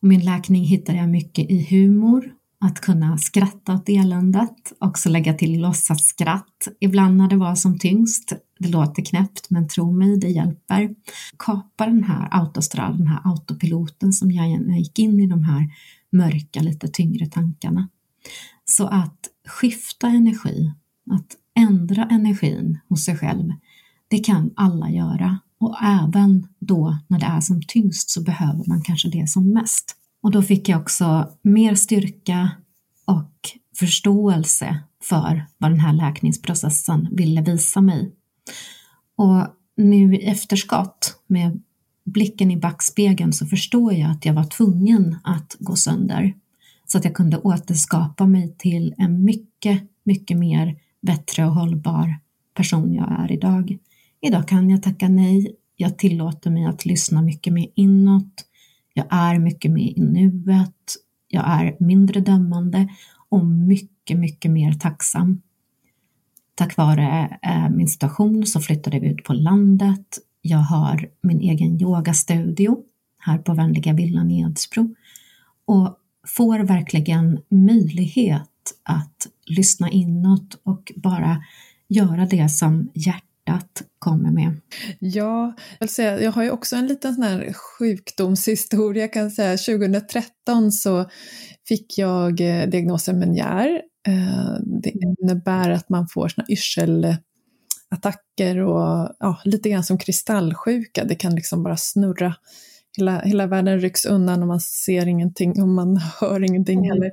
Och 0.03 0.09
min 0.09 0.25
läkning 0.25 0.65
hittade 0.65 0.99
jag 0.99 1.09
mycket 1.09 1.51
i 1.51 1.67
humor, 1.71 2.35
att 2.61 2.81
kunna 2.81 3.19
skratta 3.19 3.75
åt 3.75 3.89
eländet, 3.89 4.73
också 4.79 5.09
lägga 5.09 5.35
till 5.35 5.61
låtsasskratt 5.61 6.69
ibland 6.81 7.17
när 7.17 7.29
det 7.29 7.37
var 7.37 7.55
som 7.55 7.79
tyngst. 7.79 8.33
Det 8.59 8.69
låter 8.69 9.05
knäppt, 9.05 9.51
men 9.51 9.69
tro 9.69 9.93
mig, 9.93 10.19
det 10.19 10.29
hjälper. 10.29 10.95
Kapa 11.39 11.87
den 11.87 12.05
här 12.05 12.29
autostrad, 12.31 12.99
den 12.99 13.07
här 13.07 13.21
autopiloten 13.25 14.13
som 14.13 14.31
jag 14.31 14.79
gick 14.79 14.99
in 14.99 15.21
i 15.21 15.27
de 15.27 15.43
här 15.43 15.69
mörka, 16.13 16.61
lite 16.61 16.89
tyngre 16.89 17.27
tankarna. 17.27 17.89
Så 18.71 18.87
att 18.87 19.29
skifta 19.49 20.07
energi, 20.09 20.73
att 21.11 21.37
ändra 21.55 22.05
energin 22.05 22.79
hos 22.89 23.05
sig 23.05 23.17
själv, 23.17 23.53
det 24.09 24.19
kan 24.19 24.51
alla 24.57 24.91
göra. 24.91 25.39
Och 25.59 25.77
även 25.83 26.47
då 26.59 26.99
när 27.09 27.21
det 27.21 27.27
är 27.27 27.41
som 27.41 27.63
tyngst 27.63 28.11
så 28.11 28.23
behöver 28.23 28.65
man 28.67 28.83
kanske 28.83 29.09
det 29.09 29.29
som 29.29 29.53
mest. 29.53 29.97
Och 30.23 30.31
då 30.31 30.43
fick 30.43 30.69
jag 30.69 30.81
också 30.81 31.29
mer 31.43 31.75
styrka 31.75 32.51
och 33.05 33.33
förståelse 33.77 34.81
för 35.03 35.47
vad 35.59 35.71
den 35.71 35.81
här 35.81 35.93
läkningsprocessen 35.93 37.09
ville 37.13 37.43
visa 37.43 37.81
mig. 37.81 38.13
Och 39.17 39.47
nu 39.77 40.15
i 40.15 40.23
efterskott 40.25 41.15
med 41.27 41.63
blicken 42.05 42.51
i 42.51 42.57
backspegeln 42.57 43.33
så 43.33 43.47
förstår 43.47 43.93
jag 43.93 44.11
att 44.11 44.25
jag 44.25 44.35
var 44.35 44.45
tvungen 44.45 45.17
att 45.25 45.57
gå 45.59 45.77
sönder 45.77 46.35
så 46.93 46.99
att 46.99 47.05
jag 47.05 47.15
kunde 47.15 47.39
återskapa 47.39 48.27
mig 48.27 48.55
till 48.59 48.95
en 48.99 49.25
mycket, 49.25 49.83
mycket 50.05 50.37
mer 50.37 50.77
bättre 51.03 51.47
och 51.47 51.55
hållbar 51.55 52.19
person 52.55 52.95
jag 52.95 53.21
är 53.21 53.33
idag. 53.33 53.79
Idag 54.21 54.49
kan 54.49 54.71
jag 54.71 54.83
tacka 54.83 55.09
nej. 55.09 55.57
Jag 55.77 55.99
tillåter 55.99 56.51
mig 56.51 56.65
att 56.65 56.87
lyssna 56.87 57.23
mycket 57.23 57.53
mer 57.53 57.67
inåt. 57.75 58.45
Jag 58.95 59.07
är 59.11 59.39
mycket 59.39 59.71
mer 59.71 59.99
i 59.99 60.01
nuet. 60.01 60.97
Jag 61.29 61.45
är 61.49 61.77
mindre 61.81 62.21
dömande 62.21 62.89
och 63.29 63.47
mycket, 63.47 64.19
mycket 64.19 64.51
mer 64.51 64.73
tacksam. 64.73 65.43
Tack 66.55 66.77
vare 66.77 67.39
eh, 67.43 67.69
min 67.69 67.89
situation 67.89 68.47
så 68.47 68.61
flyttade 68.61 69.01
vi 69.01 69.09
ut 69.09 69.25
på 69.25 69.33
landet. 69.33 70.19
Jag 70.43 70.59
har 70.59 71.09
min 71.23 71.41
egen 71.41 71.83
yogastudio 71.83 72.79
här 73.19 73.39
på 73.39 73.55
Vänliga 73.55 73.93
villan 73.93 74.31
i 74.31 74.41
Edsbro 74.41 74.95
och 75.65 75.97
får 76.29 76.59
verkligen 76.59 77.41
möjlighet 77.49 78.43
att 78.83 79.27
lyssna 79.47 79.91
inåt 79.91 80.61
och 80.63 80.93
bara 80.97 81.45
göra 81.89 82.27
det 82.27 82.49
som 82.49 82.91
hjärtat 82.95 83.83
kommer 83.99 84.31
med. 84.31 84.61
Ja, 84.99 85.55
jag, 85.79 85.81
vill 85.81 85.89
säga, 85.89 86.23
jag 86.23 86.33
har 86.33 86.43
ju 86.43 86.51
också 86.51 86.77
en 86.77 86.87
liten 86.87 87.15
sån 87.15 87.25
här 87.25 87.53
sjukdomshistoria 87.53 89.09
kan 89.09 89.23
jag 89.23 89.33
säga. 89.33 89.79
2013 89.79 90.73
så 90.73 91.11
fick 91.69 91.99
jag 91.99 92.41
eh, 92.41 92.69
diagnosen 92.69 93.19
menjär. 93.19 93.83
Eh, 94.07 94.55
det 94.83 94.91
innebär 94.91 95.71
att 95.71 95.89
man 95.89 96.09
får 96.09 96.29
såna 96.29 96.47
yrselattacker 96.49 98.59
och 98.59 99.15
ja, 99.19 99.41
lite 99.45 99.71
grann 99.71 99.85
som 99.85 99.99
kristallsjuka. 99.99 101.05
Det 101.05 101.15
kan 101.15 101.35
liksom 101.35 101.63
bara 101.63 101.77
snurra 101.77 102.35
hela, 102.97 103.21
hela 103.21 103.47
världen 103.47 103.81
rycks 103.81 104.05
undan 104.05 104.43
och 104.43 104.49
man 104.49 104.61
ser 104.61 105.07
ingenting 105.09 105.63
och 105.63 105.69
man 105.69 105.97
hör 106.21 106.45
ingenting 106.45 106.79
mm. 106.79 106.91
heller. 106.91 107.13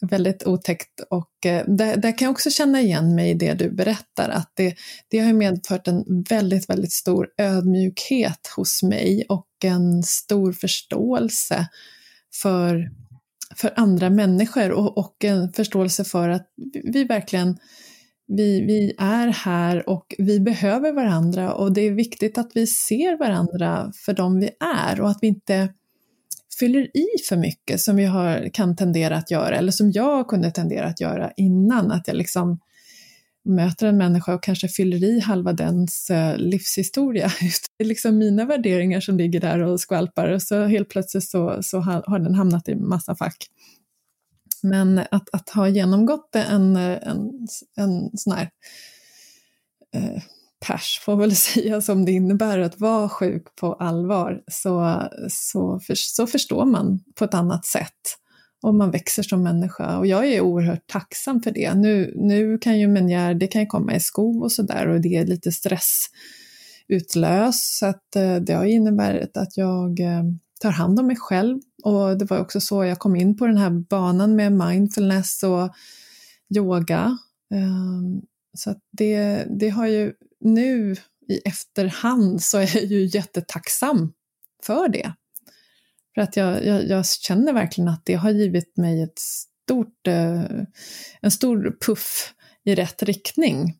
Väldigt 0.00 0.46
otäckt 0.46 1.00
och 1.10 1.46
eh, 1.46 1.64
där, 1.66 1.96
där, 1.96 2.18
kan 2.18 2.26
jag 2.26 2.32
också 2.32 2.50
känna 2.50 2.80
igen 2.80 3.14
mig 3.14 3.30
i 3.30 3.34
det 3.34 3.54
du 3.54 3.70
berättar 3.70 4.28
att 4.28 4.52
det, 4.54 4.76
det 5.08 5.18
har 5.18 5.32
medfört 5.32 5.88
en 5.88 6.04
väldigt, 6.22 6.70
väldigt 6.70 6.92
stor 6.92 7.28
ödmjukhet 7.38 8.52
hos 8.56 8.82
mig 8.82 9.24
och 9.28 9.48
en 9.64 10.02
stor 10.02 10.52
förståelse 10.52 11.68
för, 12.34 12.90
för 13.56 13.72
andra 13.76 14.10
människor 14.10 14.70
och, 14.70 14.98
och 14.98 15.24
en 15.24 15.52
förståelse 15.52 16.04
för 16.04 16.28
att 16.28 16.46
vi 16.84 17.04
verkligen 17.04 17.58
vi, 18.28 18.60
vi 18.60 18.94
är 18.98 19.28
här 19.28 19.88
och 19.88 20.14
vi 20.18 20.40
behöver 20.40 20.92
varandra 20.92 21.54
och 21.54 21.72
det 21.72 21.80
är 21.80 21.92
viktigt 21.92 22.38
att 22.38 22.50
vi 22.54 22.66
ser 22.66 23.18
varandra 23.18 23.92
för 24.04 24.12
dem 24.12 24.40
vi 24.40 24.50
är 24.60 25.00
och 25.00 25.10
att 25.10 25.18
vi 25.20 25.26
inte 25.26 25.68
fyller 26.58 26.96
i 26.96 27.06
för 27.28 27.36
mycket 27.36 27.80
som 27.80 27.96
vi 27.96 28.04
har, 28.04 28.48
kan 28.52 28.76
tendera 28.76 29.16
att 29.16 29.30
göra 29.30 29.56
eller 29.56 29.72
som 29.72 29.90
jag 29.90 30.28
kunde 30.28 30.50
tendera 30.50 30.86
att 30.86 31.00
göra 31.00 31.32
innan. 31.36 31.92
Att 31.92 32.08
jag 32.08 32.16
liksom 32.16 32.58
möter 33.44 33.86
en 33.86 33.96
människa 33.96 34.34
och 34.34 34.42
kanske 34.42 34.68
fyller 34.68 35.04
i 35.04 35.20
halva 35.20 35.52
dens 35.52 36.10
eh, 36.10 36.36
livshistoria. 36.36 37.30
Det 37.78 37.84
är 37.84 37.88
liksom 37.88 38.18
mina 38.18 38.44
värderingar 38.44 39.00
som 39.00 39.16
ligger 39.16 39.40
där 39.40 39.58
och 39.58 39.80
skvalpar 39.80 40.28
och 40.28 40.42
så 40.42 40.64
helt 40.64 40.88
plötsligt 40.88 41.28
så, 41.28 41.58
så 41.62 41.80
har 41.80 42.18
den 42.18 42.34
hamnat 42.34 42.68
i 42.68 42.74
massa 42.74 43.16
fack. 43.16 43.36
Men 44.68 44.98
att, 44.98 45.28
att 45.32 45.50
ha 45.50 45.68
genomgått 45.68 46.36
en, 46.36 46.76
en, 46.76 47.30
en 47.76 48.10
sån 48.14 48.32
här 48.32 48.50
eh, 49.94 50.22
pers, 50.66 51.00
får 51.04 51.16
väl 51.16 51.36
säga, 51.36 51.80
som 51.80 52.04
det 52.04 52.12
innebär 52.12 52.58
att 52.58 52.80
vara 52.80 53.08
sjuk 53.08 53.46
på 53.60 53.74
allvar, 53.74 54.42
så, 54.50 55.02
så, 55.30 55.80
för, 55.80 55.94
så 55.94 56.26
förstår 56.26 56.64
man 56.64 57.00
på 57.14 57.24
ett 57.24 57.34
annat 57.34 57.66
sätt. 57.66 57.92
Och 58.62 58.74
man 58.74 58.90
växer 58.90 59.22
som 59.22 59.42
människa. 59.42 59.98
Och 59.98 60.06
jag 60.06 60.26
är 60.26 60.40
oerhört 60.40 60.86
tacksam 60.86 61.42
för 61.42 61.50
det. 61.50 61.74
Nu, 61.74 62.12
nu 62.16 62.58
kan 62.58 62.78
ju 62.78 62.88
menjär, 62.88 63.34
det 63.34 63.46
kan 63.46 63.60
ju 63.60 63.66
komma 63.66 63.94
i 63.94 64.00
skov 64.00 64.42
och 64.42 64.52
sådär 64.52 64.88
och 64.88 65.00
det 65.00 65.16
är 65.16 65.26
lite 65.26 65.52
stressutlös. 65.52 67.78
Så 67.78 67.86
att 67.86 68.16
eh, 68.16 68.36
det 68.36 68.52
har 68.52 68.64
inneburit 68.64 69.36
att 69.36 69.56
jag 69.56 70.00
eh, 70.00 70.22
tar 70.60 70.70
hand 70.70 71.00
om 71.00 71.06
mig 71.06 71.16
själv. 71.16 71.60
Och 71.86 72.18
det 72.18 72.24
var 72.24 72.40
också 72.40 72.60
så 72.60 72.84
jag 72.84 72.98
kom 72.98 73.16
in 73.16 73.36
på 73.36 73.46
den 73.46 73.56
här 73.56 73.70
banan 73.70 74.36
med 74.36 74.52
mindfulness 74.52 75.42
och 75.42 75.74
yoga. 76.56 77.18
Ehm, 77.54 78.22
så 78.58 78.70
att 78.70 78.78
det, 78.90 79.46
det 79.60 79.68
har 79.68 79.86
ju 79.86 80.12
nu 80.40 80.96
i 81.28 81.38
efterhand 81.44 82.42
så 82.42 82.58
är 82.58 82.76
jag 82.76 82.84
ju 82.84 83.04
jättetacksam 83.04 84.12
för 84.62 84.88
det. 84.88 85.12
För 86.14 86.22
att 86.22 86.36
jag, 86.36 86.66
jag, 86.66 86.88
jag 86.88 87.06
känner 87.06 87.52
verkligen 87.52 87.88
att 87.88 88.04
det 88.04 88.14
har 88.14 88.30
givit 88.30 88.76
mig 88.76 89.02
ett 89.02 89.18
stort, 89.18 90.06
eh, 90.06 90.42
en 91.20 91.30
stor 91.30 91.76
puff 91.86 92.34
i 92.64 92.74
rätt 92.74 93.02
riktning 93.02 93.78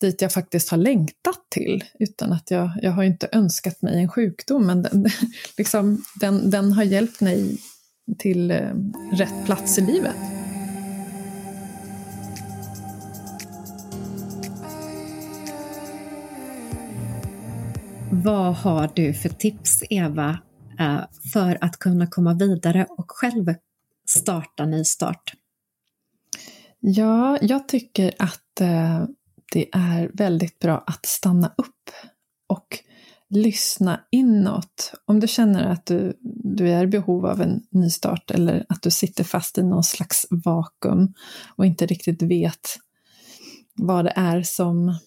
dit 0.00 0.22
jag 0.22 0.32
faktiskt 0.32 0.68
har 0.68 0.78
längtat 0.78 1.40
till, 1.48 1.84
utan 1.98 2.32
att 2.32 2.50
jag, 2.50 2.70
jag 2.82 2.92
har 2.92 3.02
inte 3.02 3.28
önskat 3.32 3.82
mig 3.82 4.00
en 4.00 4.08
sjukdom, 4.08 4.66
men 4.66 4.82
den, 4.82 5.06
liksom, 5.56 6.04
den, 6.20 6.50
den 6.50 6.72
har 6.72 6.82
hjälpt 6.82 7.20
mig 7.20 7.58
till 8.18 8.50
eh, 8.50 8.74
rätt 9.12 9.46
plats 9.46 9.78
i 9.78 9.80
livet. 9.80 10.16
Vad 18.10 18.54
har 18.54 18.90
du 18.94 19.14
för 19.14 19.28
tips, 19.28 19.82
Eva, 19.90 20.38
eh, 20.80 21.00
för 21.32 21.58
att 21.60 21.78
kunna 21.78 22.06
komma 22.06 22.34
vidare 22.34 22.86
och 22.90 23.10
själv 23.10 23.54
starta 24.08 24.66
nystart? 24.66 25.34
Ja, 26.80 27.38
jag 27.40 27.68
tycker 27.68 28.14
att 28.18 28.60
eh, 28.60 29.04
det 29.52 29.68
är 29.72 30.10
väldigt 30.14 30.58
bra 30.58 30.84
att 30.86 31.06
stanna 31.06 31.54
upp 31.56 31.90
och 32.46 32.78
lyssna 33.30 34.00
inåt. 34.10 34.92
Om 35.04 35.20
du 35.20 35.28
känner 35.28 35.64
att 35.64 35.86
du, 35.86 36.18
du 36.44 36.70
är 36.70 36.84
i 36.84 36.86
behov 36.86 37.26
av 37.26 37.40
en 37.40 37.62
nystart 37.70 38.30
eller 38.30 38.66
att 38.68 38.82
du 38.82 38.90
sitter 38.90 39.24
fast 39.24 39.58
i 39.58 39.62
någon 39.62 39.84
slags 39.84 40.26
vakuum 40.30 41.14
och 41.56 41.66
inte 41.66 41.86
riktigt 41.86 42.22
vet 42.22 42.78
vad 43.74 44.04
det 44.04 44.12
är 44.16 44.42
som, 44.42 44.98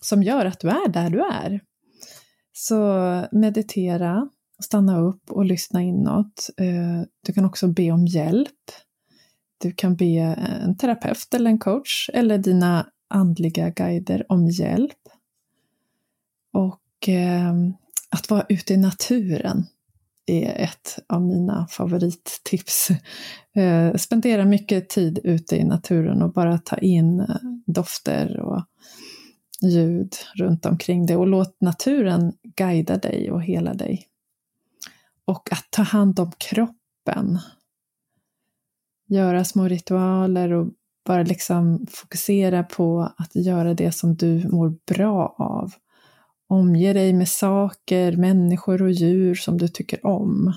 som 0.00 0.22
gör 0.22 0.46
att 0.46 0.60
du 0.60 0.68
är 0.68 0.88
där 0.88 1.10
du 1.10 1.20
är. 1.20 1.60
Så 2.52 3.26
meditera, 3.32 4.28
stanna 4.62 5.00
upp 5.00 5.30
och 5.30 5.44
lyssna 5.44 5.82
inåt. 5.82 6.50
Eh, 6.56 7.06
du 7.26 7.32
kan 7.32 7.44
också 7.44 7.68
be 7.68 7.90
om 7.90 8.06
hjälp. 8.06 8.70
Du 9.58 9.72
kan 9.72 9.96
be 9.96 10.36
en 10.62 10.76
terapeut 10.76 11.34
eller 11.34 11.50
en 11.50 11.58
coach 11.58 12.10
eller 12.12 12.38
dina 12.38 12.86
andliga 13.10 13.70
guider 13.70 14.26
om 14.28 14.48
hjälp. 14.48 15.08
Och 16.52 17.08
eh, 17.08 17.54
att 18.10 18.30
vara 18.30 18.46
ute 18.48 18.74
i 18.74 18.76
naturen 18.76 19.66
är 20.26 20.54
ett 20.54 20.98
av 21.06 21.22
mina 21.22 21.66
favorittips. 21.66 22.88
Eh, 23.54 23.94
spendera 23.94 24.44
mycket 24.44 24.88
tid 24.88 25.18
ute 25.24 25.56
i 25.56 25.64
naturen 25.64 26.22
och 26.22 26.32
bara 26.32 26.58
ta 26.58 26.76
in 26.76 27.20
eh, 27.20 27.26
dofter 27.66 28.40
och 28.40 28.64
ljud 29.62 30.14
runt 30.34 30.66
omkring 30.66 31.06
dig 31.06 31.16
och 31.16 31.26
låt 31.26 31.60
naturen 31.60 32.32
guida 32.56 32.96
dig 32.96 33.30
och 33.30 33.42
hela 33.42 33.74
dig. 33.74 34.06
Och 35.24 35.52
att 35.52 35.66
ta 35.70 35.82
hand 35.82 36.20
om 36.20 36.32
kroppen. 36.38 37.38
Göra 39.08 39.44
små 39.44 39.68
ritualer 39.68 40.52
och 40.52 40.68
bara 41.06 41.22
liksom 41.22 41.86
fokusera 41.90 42.62
på 42.62 43.12
att 43.16 43.36
göra 43.36 43.74
det 43.74 43.92
som 43.92 44.16
du 44.16 44.48
mår 44.48 44.74
bra 44.94 45.34
av. 45.38 45.72
Omge 46.48 46.92
dig 46.92 47.12
med 47.12 47.28
saker, 47.28 48.16
människor 48.16 48.82
och 48.82 48.90
djur 48.90 49.34
som 49.34 49.58
du 49.58 49.68
tycker 49.68 50.06
om. 50.06 50.52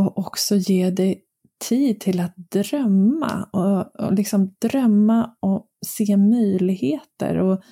Och 0.00 0.18
också 0.18 0.56
ge 0.56 0.90
dig 0.90 1.24
tid 1.68 2.00
till 2.00 2.20
att 2.20 2.34
drömma 2.36 3.48
och, 3.52 4.00
och 4.00 4.12
liksom 4.12 4.54
drömma 4.60 5.36
och 5.40 5.66
se 5.86 6.16
möjligheter 6.16 7.36
och 7.36 7.62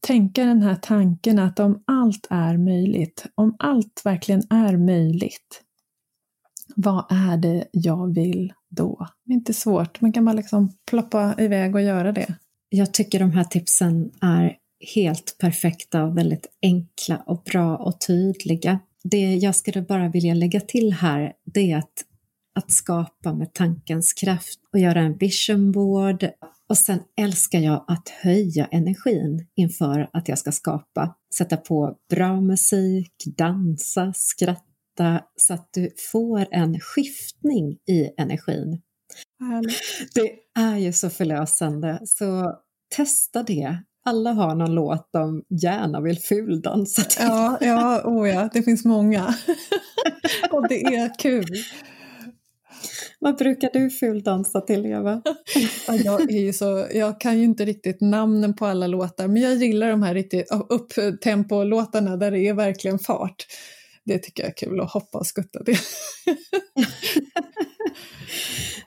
tänka 0.00 0.44
den 0.44 0.62
här 0.62 0.74
tanken 0.74 1.38
att 1.38 1.60
om 1.60 1.82
allt 1.86 2.26
är 2.30 2.56
möjligt, 2.56 3.26
om 3.34 3.56
allt 3.58 4.02
verkligen 4.04 4.42
är 4.50 4.76
möjligt, 4.76 5.62
vad 6.76 7.04
är 7.10 7.36
det 7.36 7.64
jag 7.72 8.14
vill 8.14 8.52
då? 8.70 9.06
Det 9.24 9.32
är 9.32 9.34
inte 9.34 9.54
svårt, 9.54 10.00
man 10.00 10.12
kan 10.12 10.24
bara 10.24 10.32
liksom 10.32 10.72
ploppa 10.90 11.34
iväg 11.38 11.74
och 11.74 11.82
göra 11.82 12.12
det. 12.12 12.34
Jag 12.68 12.94
tycker 12.94 13.18
de 13.18 13.30
här 13.30 13.44
tipsen 13.44 14.10
är 14.20 14.56
helt 14.94 15.36
perfekta 15.38 16.04
och 16.04 16.18
väldigt 16.18 16.46
enkla 16.62 17.16
och 17.26 17.42
bra 17.52 17.76
och 17.76 18.00
tydliga. 18.00 18.78
Det 19.04 19.34
jag 19.34 19.54
skulle 19.54 19.82
bara 19.82 20.08
vilja 20.08 20.34
lägga 20.34 20.60
till 20.60 20.92
här, 20.92 21.32
det 21.44 21.72
är 21.72 21.76
att, 21.76 22.04
att 22.54 22.70
skapa 22.70 23.34
med 23.34 23.54
tankens 23.54 24.12
kraft 24.12 24.60
och 24.72 24.78
göra 24.78 25.00
en 25.00 25.16
vision 25.16 25.72
board. 25.72 26.30
Och 26.68 26.78
sen 26.78 26.98
älskar 27.20 27.58
jag 27.58 27.84
att 27.86 28.08
höja 28.08 28.66
energin 28.66 29.46
inför 29.54 30.10
att 30.12 30.28
jag 30.28 30.38
ska 30.38 30.52
skapa. 30.52 31.14
Sätta 31.34 31.56
på 31.56 31.96
bra 32.10 32.40
musik, 32.40 33.12
dansa, 33.36 34.12
skratta 34.16 34.62
så 35.36 35.54
att 35.54 35.68
du 35.72 35.90
får 36.12 36.46
en 36.50 36.80
skiftning 36.80 37.72
i 37.72 38.10
energin. 38.18 38.82
Det 40.14 40.32
är 40.62 40.76
ju 40.76 40.92
så 40.92 41.10
förlösande, 41.10 42.00
så 42.04 42.54
testa 42.96 43.42
det 43.42 43.78
alla 44.06 44.32
har 44.32 44.54
någon 44.54 44.74
låt 44.74 45.12
de 45.12 45.44
gärna 45.62 46.00
vill 46.00 46.18
fuldansa 46.18 47.02
till. 47.02 47.26
Ja, 47.28 47.58
ja, 47.60 48.02
oh 48.04 48.28
ja, 48.28 48.48
det 48.52 48.62
finns 48.62 48.84
många. 48.84 49.26
och 50.50 50.68
det 50.68 50.82
är 50.82 51.18
kul. 51.18 51.46
Vad 53.18 53.36
brukar 53.36 53.70
du 53.72 53.90
fuldansa 53.90 54.60
till, 54.60 54.86
Eva? 54.86 55.22
ja, 55.88 55.94
jag, 55.94 56.30
är 56.30 56.40
ju 56.40 56.52
så, 56.52 56.86
jag 56.94 57.20
kan 57.20 57.38
ju 57.38 57.44
inte 57.44 57.64
riktigt 57.64 58.00
namnen 58.00 58.56
på 58.56 58.66
alla 58.66 58.86
låtar, 58.86 59.28
men 59.28 59.42
jag 59.42 59.54
gillar 59.54 59.90
de 59.90 60.02
här 60.02 60.14
riktigt 60.14 60.46
upptempo-låtarna 60.68 62.16
där 62.16 62.30
det 62.30 62.48
är 62.48 62.54
verkligen 62.54 62.98
fart. 62.98 63.46
Det 64.06 64.18
tycker 64.18 64.42
jag 64.42 64.50
är 64.50 64.56
kul 64.56 64.80
att 64.80 64.92
hoppa 64.92 65.18
och 65.18 65.26
skutta 65.26 65.64
till. 65.64 65.76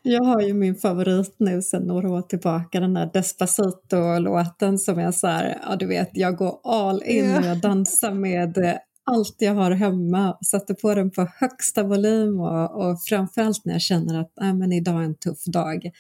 Jag 0.02 0.24
har 0.24 0.42
ju 0.42 0.54
min 0.54 0.76
favorit 0.76 1.36
nu 1.38 1.62
sedan 1.62 1.84
några 1.84 2.10
år 2.10 2.22
tillbaka, 2.22 2.80
den 2.80 2.94
där 2.94 3.10
Despacito-låten 3.14 4.78
som 4.78 5.00
är 5.00 5.12
så 5.12 5.28
här, 5.28 5.60
ja 5.64 5.76
du 5.76 5.88
vet, 5.88 6.10
jag 6.14 6.36
går 6.36 6.60
all 6.64 7.04
in 7.04 7.26
yeah. 7.26 7.40
och 7.40 7.46
jag 7.46 7.62
dansar 7.62 8.12
med 8.12 8.58
eh, 8.58 8.76
allt 9.12 9.36
jag 9.40 9.54
har 9.54 9.72
hemma, 9.72 10.38
sätter 10.52 10.74
på 10.74 10.96
den 10.96 11.12
på 11.12 11.28
högsta 11.36 11.84
volym 11.84 12.40
och, 12.40 12.86
och 12.86 13.02
framförallt 13.10 13.66
när 13.66 13.74
jag 13.74 13.82
känner 13.82 14.20
att 14.22 14.32
nej, 14.42 14.54
men 14.54 14.72
idag 14.72 14.96
är 14.96 15.06
en 15.06 15.18
tuff 15.18 15.44
dag, 15.46 15.92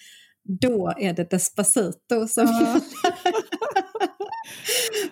då 0.62 0.94
är 0.98 1.14
det 1.14 1.30
Despacito 1.30 2.28
som 2.28 2.46
ja 2.46 2.82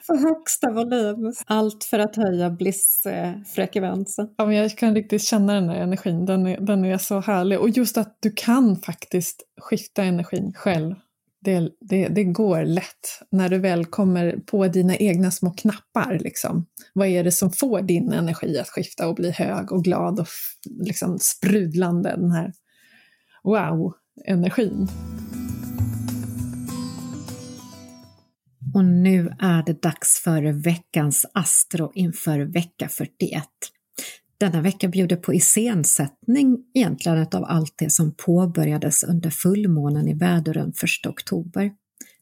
för 0.08 0.18
högsta 0.18 0.72
volym. 0.72 1.34
Allt 1.46 1.84
för 1.84 2.00
att 2.00 2.16
höja 2.16 2.50
blissfrekvensen. 2.50 4.28
Ja, 4.38 4.46
men 4.46 4.56
jag 4.56 4.78
kan 4.78 4.96
riktigt 4.96 5.24
känna 5.24 5.54
den 5.54 5.70
här 5.70 5.82
energin, 5.82 6.26
den 6.26 6.48
är, 6.48 6.62
den 6.62 6.86
är 6.86 6.98
så 6.98 7.20
härlig. 7.20 7.60
Och 7.60 7.70
just 7.70 7.98
att 7.98 8.18
du 8.20 8.32
kan 8.32 8.76
faktiskt 8.76 9.44
skifta 9.62 10.04
energin 10.04 10.54
själv. 10.56 10.96
Det, 11.42 11.70
det, 11.80 12.08
det 12.08 12.24
går 12.24 12.64
lätt 12.64 13.22
när 13.32 13.50
du 13.50 13.58
väl 13.58 13.86
kommer 13.86 14.38
på 14.46 14.68
dina 14.68 14.96
egna 14.96 15.32
små 15.32 15.52
knappar. 15.52 16.20
Liksom. 16.20 16.66
Vad 16.94 17.08
är 17.08 17.24
det 17.24 17.32
som 17.32 17.52
får 17.52 17.82
din 17.82 18.12
energi 18.12 18.60
att 18.60 18.70
skifta 18.70 19.08
och 19.08 19.16
bli 19.16 19.32
hög 19.32 19.72
och 19.72 19.84
glad 19.84 20.20
och 20.20 20.28
liksom 20.66 21.18
sprudlande? 21.20 22.16
Den 22.18 22.32
här 22.32 22.54
wow-energin. 23.44 24.88
Och 28.78 28.86
nu 28.86 29.34
är 29.40 29.64
det 29.64 29.82
dags 29.82 30.22
för 30.24 30.42
veckans 30.54 31.26
Astro 31.34 31.92
inför 31.96 32.40
vecka 32.40 32.90
41. 32.90 33.44
Denna 34.38 34.62
vecka 34.62 34.88
bjuder 34.88 35.16
på 35.16 35.34
iscensättning 35.34 36.58
egentligen 36.74 37.28
av 37.32 37.44
allt 37.44 37.74
det 37.78 37.90
som 37.90 38.14
påbörjades 38.18 39.04
under 39.04 39.30
fullmånen 39.30 40.08
i 40.08 40.14
väduren 40.14 40.70
1 41.02 41.08
oktober. 41.08 41.72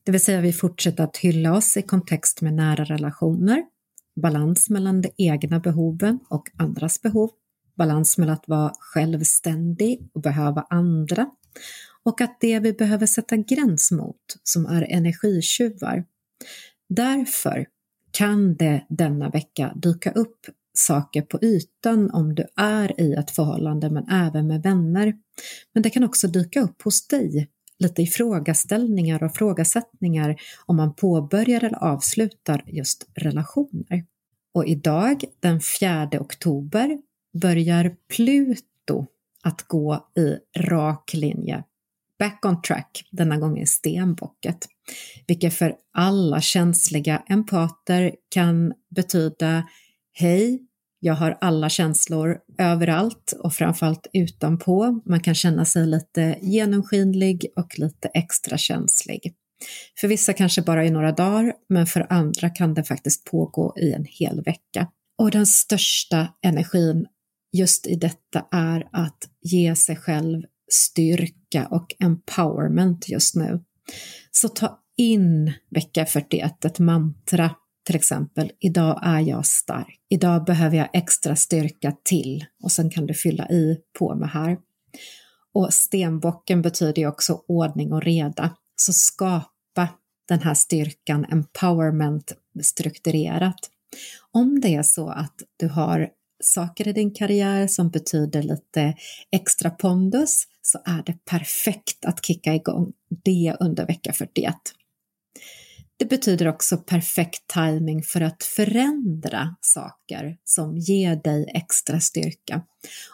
Det 0.04 0.12
vill 0.12 0.22
säga 0.22 0.42
vi 0.42 0.54
fortsätter 0.54 1.04
att 1.04 1.18
hylla 1.18 1.54
oss 1.54 1.78
i 1.78 1.82
kontext 1.82 2.42
med 2.42 2.54
nära 2.54 2.84
relationer, 2.84 3.64
balans 4.22 4.70
mellan 4.70 5.02
de 5.02 5.10
egna 5.18 5.60
behoven 5.60 6.20
och 6.30 6.50
andras 6.58 7.02
behov, 7.02 7.30
balans 7.78 8.18
mellan 8.18 8.34
att 8.34 8.48
vara 8.48 8.72
självständig 8.80 10.10
och 10.14 10.22
behöva 10.22 10.66
andra 10.70 11.30
och 12.04 12.22
att 12.22 12.38
det 12.40 12.60
vi 12.60 12.74
behöver 12.74 13.06
sätta 13.06 13.38
gräns 13.38 13.92
mot, 13.92 14.38
som 14.44 14.66
är 14.66 14.82
energitjuvar, 14.82 16.06
Därför 16.90 17.66
kan 18.12 18.56
det 18.56 18.86
denna 18.90 19.30
vecka 19.30 19.74
dyka 19.76 20.12
upp 20.12 20.46
saker 20.74 21.22
på 21.22 21.40
ytan 21.42 22.12
om 22.12 22.36
du 22.36 22.46
är 22.56 23.02
i 23.02 23.14
ett 23.14 23.32
förhållande 23.32 23.90
men 23.90 24.10
även 24.10 24.48
med 24.48 24.64
vänner. 24.64 25.14
Men 25.74 25.84
det 25.84 25.90
kan 25.90 26.04
också 26.04 26.28
dyka 26.28 26.62
upp 26.62 26.82
hos 26.82 27.08
dig 27.08 27.50
lite 27.80 28.02
ifrågaställningar 28.02 29.24
och 29.24 29.36
frågasättningar 29.36 30.36
om 30.66 30.76
man 30.76 30.96
påbörjar 30.96 31.64
eller 31.64 31.84
avslutar 31.84 32.64
just 32.68 33.08
relationer. 33.14 34.06
Och 34.54 34.66
idag, 34.66 35.24
den 35.40 35.62
4 35.80 36.10
oktober, 36.20 36.98
börjar 37.34 37.96
Pluto 38.16 39.06
att 39.44 39.62
gå 39.62 40.08
i 40.18 40.38
rak 40.60 41.14
linje 41.14 41.64
back 42.20 42.46
on 42.46 42.62
track, 42.62 43.04
denna 43.12 43.38
gång 43.38 43.60
i 43.60 43.66
stenbocket, 43.66 44.58
vilket 45.28 45.54
för 45.54 45.76
alla 45.94 46.42
känsliga 46.42 47.24
empater 47.28 48.16
kan 48.30 48.74
betyda 48.96 49.64
Hej, 50.18 50.60
jag 51.00 51.14
har 51.14 51.38
alla 51.42 51.70
känslor 51.70 52.40
överallt 52.58 53.34
och 53.40 53.54
framförallt 53.54 54.08
utanpå. 54.14 55.02
Man 55.06 55.20
kan 55.20 55.36
känna 55.36 55.66
sig 55.66 55.88
lite 55.88 56.38
genomskinlig 56.42 57.46
och 57.56 57.80
lite 57.80 58.08
extra 58.08 58.58
känslig. 58.58 59.36
För 60.00 60.08
vissa 60.08 60.34
kanske 60.34 60.62
bara 60.62 60.86
i 60.86 60.90
några 60.90 61.12
dagar, 61.12 61.54
men 61.70 61.88
för 61.88 62.08
andra 62.10 62.50
kan 62.50 62.74
det 62.74 62.84
faktiskt 62.84 63.24
pågå 63.24 63.74
i 63.78 63.94
en 63.94 64.06
hel 64.06 64.42
vecka. 64.42 64.88
Och 65.18 65.32
den 65.32 65.46
största 65.46 66.28
energin 66.42 67.06
just 67.58 67.88
i 67.88 67.96
detta 67.96 68.46
är 68.52 68.88
att 68.92 69.30
ge 69.42 69.76
sig 69.76 69.96
själv 69.96 70.44
styrka 70.72 71.68
och 71.72 71.96
empowerment 72.00 73.10
just 73.10 73.36
nu. 73.36 73.64
Så 74.32 74.50
ta 74.50 74.80
in 74.98 75.54
vecka 75.70 76.06
41, 76.06 76.66
ett 76.66 76.80
mantra 76.80 77.56
till 77.86 77.96
exempel, 77.96 78.52
idag 78.60 79.00
är 79.04 79.20
jag 79.20 79.46
stark, 79.46 80.00
idag 80.10 80.46
behöver 80.46 80.78
jag 80.78 80.90
extra 80.94 81.36
styrka 81.36 81.94
till 82.04 82.46
och 82.64 82.72
sen 82.72 82.90
kan 82.90 83.06
du 83.06 83.14
fylla 83.14 83.50
i 83.50 83.78
på 84.00 84.16
med 84.16 84.30
här. 84.30 84.58
Och 85.54 85.74
stenbocken 85.74 86.62
betyder 86.62 87.02
ju 87.02 87.08
också 87.08 87.42
ordning 87.48 87.94
och 87.94 88.04
reda, 88.04 88.56
så 88.76 88.94
skapa 88.94 89.90
den 90.28 90.40
här 90.40 90.54
styrkan, 90.54 91.26
empowerment 91.26 92.34
strukturerat. 92.64 93.70
Om 94.32 94.60
det 94.62 94.76
är 94.76 94.84
så 94.84 95.10
att 95.10 95.36
du 95.58 95.68
har 95.68 96.10
saker 96.44 96.88
i 96.88 96.94
din 96.94 97.14
karriär 97.14 97.68
som 97.68 97.90
betyder 97.90 98.44
lite 98.44 98.94
extra 99.32 99.70
pondus 99.70 100.48
så 100.62 100.80
är 100.86 101.04
det 101.06 101.26
perfekt 101.26 102.06
att 102.06 102.26
kicka 102.26 102.56
igång 102.56 102.94
det 103.24 103.56
under 103.60 103.88
vecka 103.88 104.14
41. 104.14 104.56
Det 105.98 106.06
betyder 106.06 106.48
också 106.48 106.78
perfekt 106.78 107.48
timing 107.48 108.04
för 108.04 108.22
att 108.22 108.44
förändra 108.44 109.56
saker 109.62 110.38
som 110.44 110.78
ger 110.78 111.16
dig 111.16 111.52
extra 111.54 112.00
styrka. 112.00 112.62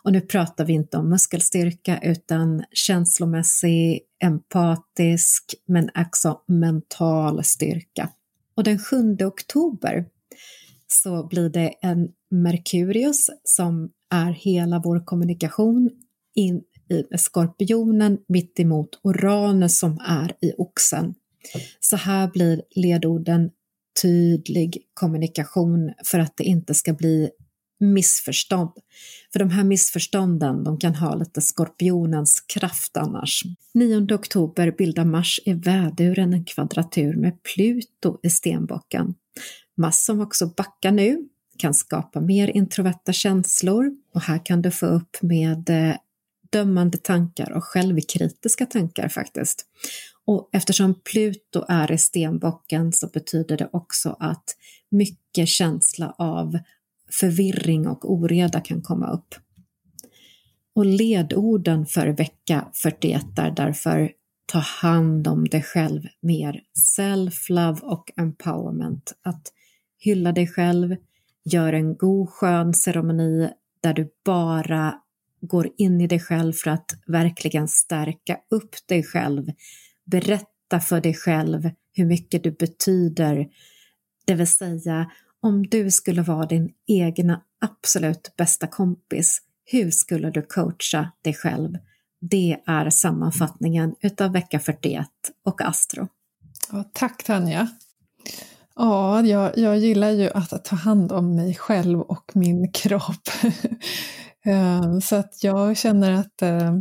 Och 0.04 0.12
nu 0.12 0.22
pratar 0.22 0.66
vi 0.66 0.74
inte 0.74 0.98
om 0.98 1.10
muskelstyrka 1.10 2.00
utan 2.04 2.64
känslomässig, 2.72 4.02
empatisk 4.24 5.56
men 5.66 5.90
också 5.96 6.42
mental 6.48 7.44
styrka. 7.44 8.10
Och 8.56 8.64
den 8.64 8.80
7 8.80 9.18
oktober 9.26 10.06
så 10.88 11.28
blir 11.28 11.50
det 11.50 11.74
en 11.82 12.12
Merkurius 12.32 13.30
som 13.44 13.92
är 14.10 14.32
hela 14.32 14.82
vår 14.84 15.06
kommunikation 15.06 15.90
in 16.36 16.62
i 16.90 17.18
skorpionen 17.18 18.18
mitt 18.28 18.60
emot 18.60 19.00
Uranus 19.04 19.80
som 19.80 20.00
är 20.08 20.34
i 20.42 20.54
oxen. 20.58 21.14
Så 21.80 21.96
här 21.96 22.28
blir 22.28 22.62
ledorden 22.76 23.50
tydlig 24.02 24.78
kommunikation 24.94 25.94
för 26.06 26.20
att 26.20 26.38
det 26.38 26.44
inte 26.44 26.74
ska 26.74 26.94
bli 26.94 27.30
missförstånd. 27.80 28.72
För 29.34 29.40
de 29.40 29.50
här 29.50 29.64
missförstånden 29.64 30.64
de 30.64 30.78
kan 30.78 30.96
ha 30.96 31.16
lite 31.16 31.42
skorpionens 31.42 32.40
kraft 32.40 32.98
annars. 32.98 33.44
9 33.74 34.16
oktober 34.16 34.72
bildar 34.78 35.06
Mars 35.06 35.40
i 35.46 35.54
väduren 35.54 36.34
en 36.34 36.46
kvadratur 36.46 37.16
med 37.16 37.44
Pluto 37.44 38.20
i 38.24 38.30
stenbocken. 38.30 39.14
Mars 39.78 39.96
som 39.96 40.22
också 40.22 40.48
backar 40.48 40.92
nu 40.92 41.28
kan 41.58 41.74
skapa 41.74 42.22
mer 42.22 42.48
introverta 42.48 43.14
känslor 43.14 43.92
och 44.14 44.22
här 44.22 44.46
kan 44.46 44.62
du 44.62 44.72
få 44.72 44.86
upp 44.86 45.18
med 45.22 45.70
eh, 45.70 45.96
dömande 46.50 46.98
tankar 46.98 47.52
och 47.52 47.64
självkritiska 47.64 48.66
tankar 48.66 49.08
faktiskt. 49.08 49.66
Och 50.26 50.50
eftersom 50.52 51.02
Pluto 51.12 51.66
är 51.68 51.92
i 51.92 51.98
stenbocken 51.98 52.94
så 52.94 53.08
betyder 53.08 53.58
det 53.58 53.70
också 53.74 54.16
att 54.20 54.44
mycket 54.92 55.48
känsla 55.48 56.16
av 56.18 56.60
förvirring 57.20 57.88
och 57.88 58.12
oreda 58.12 58.62
kan 58.62 58.82
komma 58.82 59.12
upp. 59.12 59.36
Och 60.76 60.86
ledorden 60.86 61.86
för 61.86 62.08
vecka 62.08 62.68
41 62.74 63.26
är 63.38 63.52
därför 63.52 64.12
ta 64.46 64.60
hand 64.60 65.28
om 65.28 65.48
dig 65.48 65.64
själv 65.64 66.02
mer, 66.22 66.62
self-love 66.98 67.80
och 67.80 68.12
empowerment. 68.16 69.14
Att 69.22 69.54
hylla 70.00 70.32
dig 70.32 70.48
själv, 70.48 70.96
gör 71.44 71.74
en 71.74 71.98
god 71.98 72.30
skön 72.30 72.74
ceremoni 72.74 73.50
där 73.82 73.94
du 73.94 74.10
bara 74.26 74.96
går 75.42 75.70
in 75.78 76.02
i 76.02 76.08
dig 76.08 76.20
själv 76.20 76.54
för 76.54 76.70
att 76.70 76.92
verkligen 77.08 77.68
stärka 77.68 78.38
upp 78.50 78.76
dig 78.88 79.04
själv. 79.04 79.46
Berätta 80.06 80.80
för 80.80 81.02
dig 81.02 81.14
själv 81.14 81.70
hur 81.94 82.06
mycket 82.06 82.44
du 82.44 82.52
betyder. 82.52 83.48
Det 84.26 84.36
vill 84.36 84.48
säga, 84.48 85.12
om 85.40 85.68
du 85.68 85.92
skulle 85.92 86.22
vara 86.22 86.46
din 86.46 86.74
egna 86.88 87.42
absolut 87.60 88.34
bästa 88.38 88.68
kompis, 88.68 89.42
hur 89.66 89.92
skulle 89.92 90.32
du 90.32 90.42
coacha 90.42 91.12
dig 91.22 91.34
själv? 91.34 91.78
Det 92.22 92.58
är 92.66 92.90
sammanfattningen 92.90 93.96
utav 94.02 94.32
vecka 94.32 94.60
41 94.60 95.08
och 95.46 95.62
Astro. 95.62 96.08
Ja, 96.72 96.84
tack 96.94 97.24
Tanja! 97.24 97.68
Ja, 98.76 99.22
jag, 99.26 99.58
jag 99.58 99.78
gillar 99.78 100.10
ju 100.10 100.30
att 100.30 100.66
ta 100.66 100.76
hand 100.76 101.12
om 101.12 101.36
mig 101.36 101.56
själv 101.56 102.02
och 102.02 102.32
min 102.34 102.72
kropp. 102.74 103.30
Eh, 104.46 105.00
så 105.00 105.16
att 105.16 105.44
jag 105.44 105.78
känner 105.78 106.12
att 106.12 106.42
eh, 106.42 106.74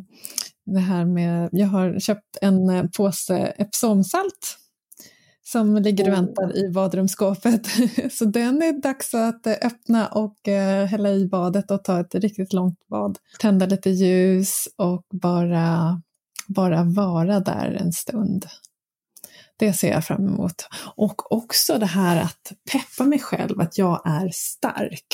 det 0.66 0.80
här 0.80 1.05
med, 1.05 1.49
jag 1.53 1.66
har 1.66 1.99
köpt 1.99 2.38
en 2.41 2.70
eh, 2.70 2.84
påse 2.97 3.36
Epsomsalt 3.38 4.57
som 5.43 5.76
ligger 5.76 6.09
och 6.09 6.14
väntar 6.14 6.57
i 6.57 6.70
badrumsskåpet. 6.70 7.66
Så 8.12 8.24
den 8.24 8.62
är 8.62 8.82
dags 8.82 9.14
att 9.14 9.47
öppna 9.47 10.07
och 10.07 10.36
hälla 10.88 11.11
i 11.11 11.26
badet 11.26 11.70
och 11.70 11.84
ta 11.84 12.01
ett 12.01 12.14
riktigt 12.14 12.53
långt 12.53 12.88
bad. 12.91 13.18
Tända 13.41 13.66
lite 13.66 13.91
ljus 13.91 14.68
och 14.76 15.07
bara, 15.11 16.03
bara 16.49 16.84
vara 16.84 17.41
där 17.41 17.76
en 17.80 17.93
stund. 17.93 18.47
Det 19.61 19.72
ser 19.72 19.90
jag 19.90 20.04
fram 20.04 20.28
emot. 20.28 20.68
Och 20.96 21.32
också 21.32 21.78
det 21.78 21.86
här 21.86 22.22
att 22.22 22.52
peppa 22.72 23.04
mig 23.04 23.18
själv, 23.18 23.61
att 23.61 23.78
jag 23.78 24.02
är 24.04 24.30
stark. 24.32 25.06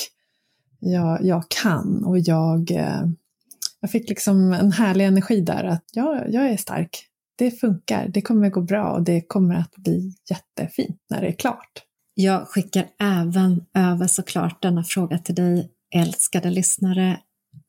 Jag, 0.80 1.24
jag 1.24 1.44
kan 1.48 2.04
och 2.04 2.18
jag, 2.18 2.70
eh, 2.70 3.02
jag 3.80 3.90
fick 3.90 4.08
liksom 4.08 4.52
en 4.52 4.72
härlig 4.72 5.04
energi 5.04 5.40
där 5.40 5.64
att 5.64 5.84
jag, 5.92 6.32
jag 6.32 6.50
är 6.50 6.56
stark. 6.56 7.06
Det 7.38 7.50
funkar, 7.50 8.08
det 8.08 8.22
kommer 8.22 8.50
gå 8.50 8.60
bra 8.60 8.92
och 8.92 9.02
det 9.02 9.20
kommer 9.20 9.54
att 9.54 9.76
bli 9.76 10.14
jättefint 10.30 11.00
när 11.10 11.20
det 11.20 11.28
är 11.28 11.32
klart. 11.32 11.82
Jag 12.14 12.48
skickar 12.48 12.86
även 13.00 13.64
över 13.74 14.06
såklart 14.06 14.62
denna 14.62 14.84
fråga 14.84 15.18
till 15.18 15.34
dig, 15.34 15.70
älskade 15.94 16.50
lyssnare. 16.50 17.20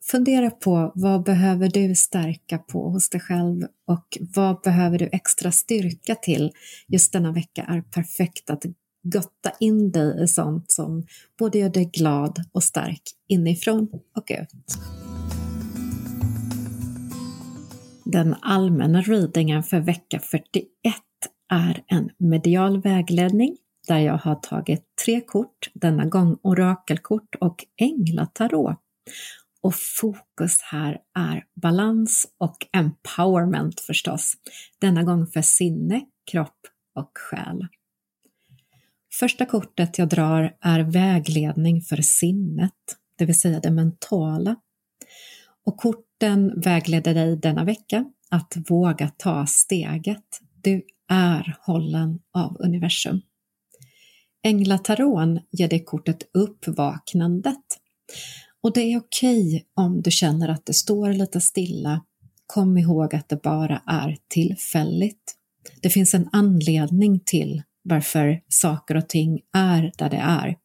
Fundera 0.03 0.51
på 0.51 0.91
vad 0.95 1.23
behöver 1.23 1.69
du 1.69 1.95
stärka 1.95 2.57
på 2.57 2.89
hos 2.89 3.09
dig 3.09 3.21
själv 3.21 3.61
och 3.87 4.17
vad 4.35 4.61
behöver 4.61 4.99
du 4.99 5.09
extra 5.11 5.51
styrka 5.51 6.15
till? 6.15 6.51
Just 6.87 7.13
denna 7.13 7.31
vecka 7.31 7.63
är 7.63 7.81
perfekt 7.81 8.49
att 8.49 8.63
gotta 9.03 9.51
in 9.59 9.91
dig 9.91 10.23
i 10.23 10.27
sånt 10.27 10.71
som 10.71 11.03
både 11.39 11.57
gör 11.57 11.69
dig 11.69 11.85
glad 11.85 12.45
och 12.51 12.63
stark 12.63 13.01
inifrån 13.27 13.89
och 14.15 14.31
ut. 14.41 14.77
Den 18.05 18.35
allmänna 18.41 19.01
readingen 19.01 19.63
för 19.63 19.79
vecka 19.79 20.19
41 20.19 20.67
är 21.53 21.83
en 21.87 22.09
medial 22.17 22.81
vägledning 22.81 23.57
där 23.87 23.99
jag 23.99 24.17
har 24.17 24.35
tagit 24.35 24.83
tre 25.05 25.21
kort, 25.21 25.69
denna 25.73 26.05
gång 26.05 26.37
orakelkort 26.41 27.35
och 27.39 27.65
änglatarot. 27.77 28.77
Och 29.61 29.75
fokus 29.75 30.61
här 30.61 30.97
är 31.19 31.45
balans 31.61 32.27
och 32.37 32.57
empowerment 32.73 33.79
förstås, 33.79 34.33
denna 34.79 35.03
gång 35.03 35.27
för 35.27 35.41
sinne, 35.41 36.01
kropp 36.31 36.59
och 36.95 37.11
själ. 37.13 37.67
Första 39.19 39.45
kortet 39.45 39.97
jag 39.97 40.09
drar 40.09 40.57
är 40.61 40.79
vägledning 40.79 41.81
för 41.81 42.01
sinnet, 42.01 42.73
det 43.17 43.25
vill 43.25 43.39
säga 43.39 43.59
det 43.59 43.71
mentala. 43.71 44.55
Och 45.65 45.77
korten 45.77 46.61
vägleder 46.61 47.13
dig 47.13 47.37
denna 47.37 47.63
vecka 47.63 48.05
att 48.29 48.53
våga 48.69 49.11
ta 49.17 49.45
steget. 49.45 50.41
Du 50.63 50.83
är 51.09 51.57
hållen 51.61 52.19
av 52.33 52.57
universum. 52.59 53.21
Änglataron 54.43 55.39
ger 55.51 55.67
dig 55.67 55.83
kortet 55.85 56.29
uppvaknandet. 56.33 57.63
Och 58.63 58.73
det 58.73 58.81
är 58.81 58.97
okej 58.97 59.47
okay 59.47 59.63
om 59.73 60.01
du 60.01 60.11
känner 60.11 60.49
att 60.49 60.65
det 60.65 60.73
står 60.73 61.13
lite 61.13 61.41
stilla. 61.41 62.01
Kom 62.47 62.77
ihåg 62.77 63.15
att 63.15 63.29
det 63.29 63.41
bara 63.41 63.81
är 63.87 64.17
tillfälligt. 64.27 65.35
Det 65.81 65.89
finns 65.89 66.13
en 66.13 66.29
anledning 66.31 67.19
till 67.25 67.63
varför 67.83 68.41
saker 68.47 68.97
och 68.97 69.09
ting 69.09 69.41
är 69.53 69.91
där 69.97 70.09
det 70.09 70.17
är. 70.17 70.55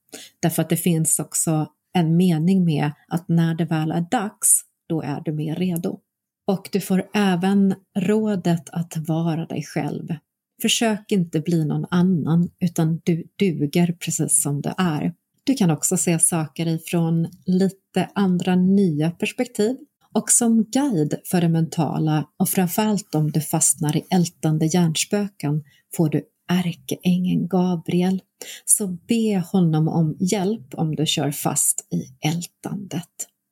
Därför 0.41 0.63
att 0.63 0.69
det 0.69 0.77
finns 0.77 1.19
också 1.19 1.67
en 1.93 2.17
mening 2.17 2.65
med 2.65 2.91
att 3.09 3.29
när 3.29 3.55
det 3.55 3.65
väl 3.65 3.91
är 3.91 4.07
dags, 4.11 4.61
då 4.89 5.03
är 5.03 5.21
du 5.21 5.33
mer 5.33 5.57
redo. 5.57 6.01
Och 6.47 6.69
du 6.73 6.81
får 6.81 7.09
även 7.15 7.75
rådet 7.99 8.71
att 8.71 8.97
vara 8.97 9.47
dig 9.47 9.63
själv. 9.63 10.15
Försök 10.63 11.13
inte 11.13 11.41
bli 11.41 11.65
någon 11.65 11.87
annan, 11.91 12.51
utan 12.61 13.01
du 13.05 13.25
duger 13.39 13.97
precis 14.01 14.43
som 14.43 14.61
du 14.61 14.71
är. 14.79 15.15
Du 15.45 15.55
kan 15.55 15.71
också 15.71 15.97
se 15.97 16.19
saker 16.19 16.67
ifrån 16.67 17.29
lite 17.47 18.09
andra 18.15 18.57
nya 18.57 19.11
perspektiv 19.11 19.77
och 20.15 20.31
som 20.31 20.65
guide 20.65 21.15
för 21.25 21.41
det 21.41 21.49
mentala 21.49 22.29
och 22.39 22.49
framförallt 22.49 23.15
om 23.15 23.31
du 23.31 23.41
fastnar 23.41 23.97
i 23.97 24.05
ältande 24.11 24.67
hjärnspöken 24.67 25.63
får 25.97 26.09
du 26.09 26.23
ärkeängeln 26.51 27.49
Gabriel, 27.49 28.23
så 28.65 28.87
be 28.87 29.43
honom 29.53 29.89
om 29.89 30.17
hjälp 30.21 30.75
om 30.75 30.97
du 30.97 31.07
kör 31.07 31.31
fast 31.31 31.87
i 31.95 32.29
ältandet. 32.29 33.09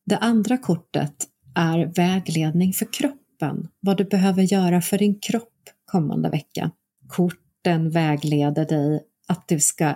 Det 0.06 0.18
andra 0.18 0.58
kortet 0.58 1.14
är 1.54 1.92
vägledning 1.96 2.72
för 2.72 2.92
kroppen, 2.92 3.68
vad 3.80 3.96
du 3.96 4.04
behöver 4.04 4.42
göra 4.42 4.80
för 4.80 4.98
din 4.98 5.20
kropp 5.20 5.70
kommande 5.84 6.30
vecka. 6.30 6.70
Korten 7.08 7.90
vägleder 7.90 8.64
dig 8.64 9.02
att 9.28 9.48
du 9.48 9.60
ska 9.60 9.94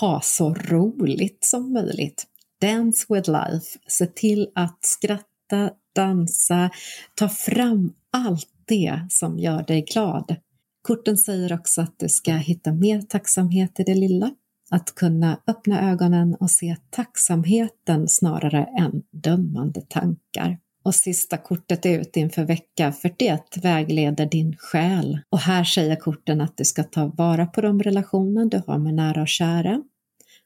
ha 0.00 0.20
så 0.22 0.54
roligt 0.54 1.44
som 1.44 1.72
möjligt. 1.72 2.26
Dance 2.60 3.06
with 3.08 3.30
life, 3.30 3.78
se 3.86 4.06
till 4.06 4.48
att 4.54 4.78
skratta, 4.80 5.70
dansa, 5.94 6.70
ta 7.14 7.28
fram 7.28 7.92
allt 8.12 8.48
det 8.64 9.06
som 9.10 9.38
gör 9.38 9.62
dig 9.62 9.82
glad. 9.92 10.36
Korten 10.82 11.16
säger 11.16 11.52
också 11.52 11.80
att 11.80 11.98
du 11.98 12.08
ska 12.08 12.32
hitta 12.32 12.72
mer 12.72 13.02
tacksamhet 13.02 13.80
i 13.80 13.82
det 13.82 13.94
lilla, 13.94 14.30
att 14.70 14.94
kunna 14.94 15.40
öppna 15.46 15.90
ögonen 15.90 16.34
och 16.34 16.50
se 16.50 16.76
tacksamheten 16.90 18.08
snarare 18.08 18.64
än 18.78 19.02
dömande 19.10 19.80
tankar. 19.80 20.58
Och 20.84 20.94
sista 20.94 21.38
kortet 21.38 21.86
ut 21.86 22.16
inför 22.16 22.44
vecka 22.44 22.92
41 22.92 23.56
vägleder 23.62 24.26
din 24.26 24.56
själ. 24.56 25.18
Och 25.30 25.38
här 25.38 25.64
säger 25.64 25.96
korten 25.96 26.40
att 26.40 26.56
du 26.56 26.64
ska 26.64 26.82
ta 26.82 27.06
vara 27.06 27.46
på 27.46 27.60
de 27.60 27.82
relationer 27.82 28.44
du 28.44 28.62
har 28.66 28.78
med 28.78 28.94
nära 28.94 29.22
och 29.22 29.28
kära. 29.28 29.82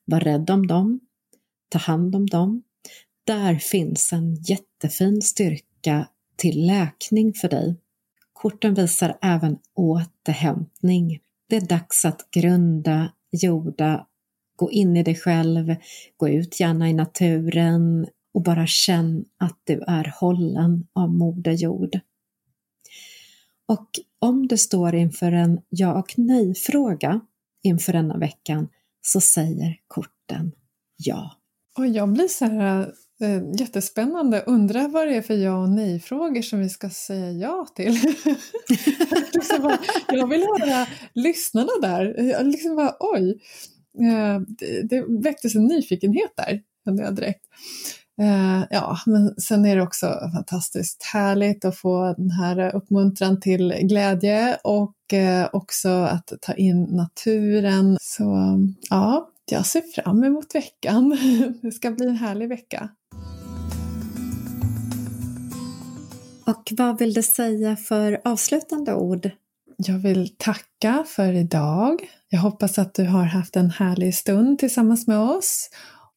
Var 0.05 0.20
rädd 0.20 0.51
om 0.51 0.66
dem. 0.66 1.01
Ta 1.68 1.78
hand 1.78 2.16
om 2.16 2.26
dem. 2.26 2.62
Där 3.26 3.55
finns 3.55 4.12
en 4.12 4.34
jättefin 4.34 5.22
styrka 5.22 6.09
till 6.36 6.66
läkning 6.66 7.34
för 7.34 7.49
dig. 7.49 7.76
Korten 8.32 8.74
visar 8.74 9.18
även 9.22 9.59
återhämtning. 9.74 11.20
Det 11.49 11.57
är 11.57 11.66
dags 11.66 12.05
att 12.05 12.30
grunda, 12.30 13.12
jorda 13.30 14.07
gå 14.57 14.70
in 14.70 14.97
i 14.97 15.03
dig 15.03 15.14
själv, 15.14 15.76
gå 16.16 16.28
ut 16.28 16.61
gärna 16.61 16.89
i 16.89 16.93
naturen 16.93 18.07
och 18.39 18.45
bara 18.45 18.66
känn 18.66 19.24
att 19.39 19.61
du 19.64 19.82
är 19.86 20.14
hållen 20.20 20.86
av 20.93 21.14
Moder 21.14 21.53
Jord. 21.53 22.01
Och 23.66 23.89
om 24.18 24.49
du 24.49 24.57
står 24.57 24.95
inför 24.95 25.32
en 25.32 25.61
ja 25.68 25.99
och 25.99 26.14
nej-fråga 26.16 27.20
inför 27.62 27.93
denna 27.93 28.18
veckan 28.18 28.68
så 29.01 29.20
säger 29.20 29.76
korten 29.86 30.53
ja. 30.97 31.36
Och 31.78 31.86
jag 31.86 32.12
blir 32.12 32.28
så 32.28 32.45
här 32.45 32.93
äh, 33.20 33.61
jättespännande, 33.61 34.43
undrar 34.47 34.89
vad 34.89 35.09
det 35.09 35.16
är 35.16 35.22
för 35.22 35.34
ja 35.34 35.62
och 35.62 35.70
nej-frågor 35.70 36.43
som 36.43 36.61
vi 36.61 36.68
ska 36.68 36.91
säga 36.91 37.32
ja 37.32 37.66
till. 37.76 37.93
liksom 39.34 39.76
jag 40.09 40.26
vill 40.26 40.43
höra 40.43 40.86
lyssnarna 41.14 41.72
där, 41.82 42.22
jag 42.22 42.47
liksom 42.47 42.76
bara 42.76 42.97
oj, 43.01 43.41
äh, 44.01 44.41
det, 44.49 44.82
det 44.82 45.05
väcktes 45.22 45.55
en 45.55 45.64
nyfikenhet 45.64 46.32
där, 46.36 46.62
kände 46.84 47.03
jag 47.03 47.14
direkt. 47.14 47.45
Uh, 48.21 48.64
ja, 48.71 48.99
men 49.07 49.35
sen 49.41 49.66
är 49.66 49.77
det 49.77 49.83
också 49.83 50.07
fantastiskt 50.35 51.03
härligt 51.03 51.64
att 51.64 51.77
få 51.77 52.14
den 52.16 52.31
här 52.31 52.77
uppmuntran 52.77 53.41
till 53.41 53.75
glädje 53.83 54.59
och 54.64 54.95
uh, 55.12 55.49
också 55.53 55.89
att 55.89 56.33
ta 56.41 56.55
in 56.55 56.83
naturen. 56.83 57.99
Så 58.01 58.59
ja, 58.91 59.31
jag 59.51 59.66
ser 59.66 59.83
fram 59.95 60.25
emot 60.25 60.55
veckan. 60.55 61.19
det 61.62 61.73
ska 61.73 61.91
bli 61.91 62.07
en 62.07 62.16
härlig 62.16 62.49
vecka. 62.49 62.89
Och 66.47 66.73
vad 66.77 66.99
vill 66.99 67.14
du 67.14 67.23
säga 67.23 67.77
för 67.77 68.21
avslutande 68.25 68.95
ord? 68.95 69.31
Jag 69.77 69.99
vill 69.99 70.37
tacka 70.37 71.05
för 71.07 71.33
idag. 71.33 72.01
Jag 72.29 72.41
hoppas 72.41 72.79
att 72.79 72.95
du 72.95 73.05
har 73.05 73.25
haft 73.25 73.57
en 73.57 73.71
härlig 73.71 74.14
stund 74.14 74.59
tillsammans 74.59 75.07
med 75.07 75.19
oss 75.19 75.71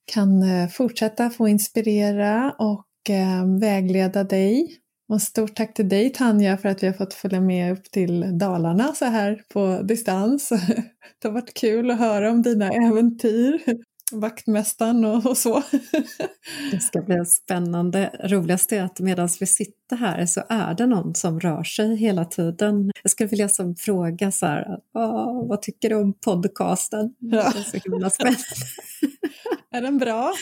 kan 0.06 0.43
eh, 0.43 0.70
fortsätta 0.70 1.30
få 1.30 1.47
inspirera 1.47 2.56
och 2.60 3.10
eh, 3.10 3.60
vägleda 3.60 4.24
dig. 4.24 4.78
Och 5.10 5.22
stort 5.22 5.56
tack 5.56 5.74
till 5.74 5.89
dig 5.89 6.10
Tanja 6.10 6.58
för 6.58 6.70
att 6.70 6.84
vi 6.84 6.88
har 6.88 6.93
fått 6.93 7.14
följa 7.14 7.41
med 7.41 7.72
upp 7.74 7.84
till 7.91 8.38
Dalarna 8.38 8.93
så 8.95 9.06
här 9.06 9.41
på 9.54 9.82
distans. 9.82 10.49
Det 11.22 11.28
har 11.28 11.32
varit 11.32 11.54
kul 11.54 11.91
att 11.91 11.99
höra 11.99 12.32
om 12.32 12.41
dina 12.41 12.70
äventyr 12.70 13.62
vaktmästaren 14.12 15.05
och, 15.05 15.26
och, 15.26 15.38
så. 15.38 15.64
Det 16.72 16.80
ska 16.80 17.01
bli 17.01 17.26
spännande. 17.26 18.12
Roligast 18.24 18.72
är 18.72 18.84
att 18.84 18.99
medan 18.99 19.30
vi 19.39 19.45
sitter 19.45 19.95
här 19.95 20.26
så 20.26 20.43
är 20.49 20.74
det 20.74 20.86
någon 20.86 21.16
som 21.16 21.39
rör 21.39 21.64
sig 21.64 21.95
hela 21.95 22.26
tiden. 22.26 22.91
Jag 23.03 23.12
skulle 23.12 23.30
vilja 23.30 23.49
som 23.49 23.76
fråga 23.76 24.32
så 24.32 24.45
här, 24.45 24.78
vad 25.47 25.62
tycker 25.62 25.89
du 25.89 25.95
om 25.95 26.14
podcasten? 26.14 27.14
Ja. 27.20 27.51
Det 27.53 27.59
är 27.59 27.80
så 27.80 27.89
himla 27.89 28.09
spännande. 28.09 28.39
Är 29.74 29.82
den 29.82 29.97
bra? 29.97 30.34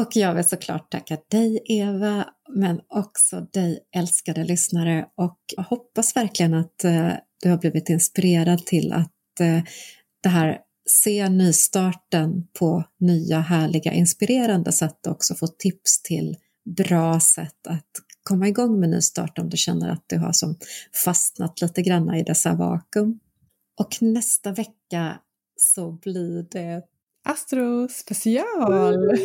och 0.00 0.16
jag 0.16 0.34
vill 0.34 0.44
såklart 0.44 0.90
tacka 0.90 1.16
dig 1.30 1.62
Eva, 1.68 2.24
men 2.48 2.80
också 2.88 3.40
dig 3.40 3.78
älskade 3.96 4.44
lyssnare 4.44 5.06
och 5.16 5.38
jag 5.56 5.62
hoppas 5.62 6.16
verkligen 6.16 6.54
att 6.54 6.84
eh, 6.84 7.12
du 7.42 7.50
har 7.50 7.58
blivit 7.58 7.88
inspirerad 7.88 8.66
till 8.66 8.92
att 8.92 9.40
eh, 9.40 9.62
det 10.22 10.28
här 10.28 10.58
se 10.90 11.28
nystarten 11.28 12.46
på 12.58 12.84
nya 13.00 13.40
härliga 13.40 13.92
inspirerande 13.92 14.72
sätt 14.72 15.06
och 15.06 15.12
också 15.12 15.34
få 15.34 15.46
tips 15.46 16.02
till 16.02 16.36
bra 16.76 17.20
sätt 17.20 17.66
att 17.66 17.90
komma 18.22 18.48
igång 18.48 18.80
med 18.80 18.90
nystart 18.90 19.38
om 19.38 19.48
du 19.48 19.56
känner 19.56 19.88
att 19.88 20.04
du 20.06 20.18
har 20.18 20.32
som 20.32 20.56
fastnat 21.04 21.60
lite 21.60 21.82
grann 21.82 22.14
i 22.14 22.22
dessa 22.22 22.54
vakuum. 22.54 23.20
Och 23.80 24.02
nästa 24.02 24.52
vecka 24.52 25.20
så 25.56 25.92
blir 25.92 26.46
det 26.50 26.82
Astro 27.24 27.88
special! 27.88 28.94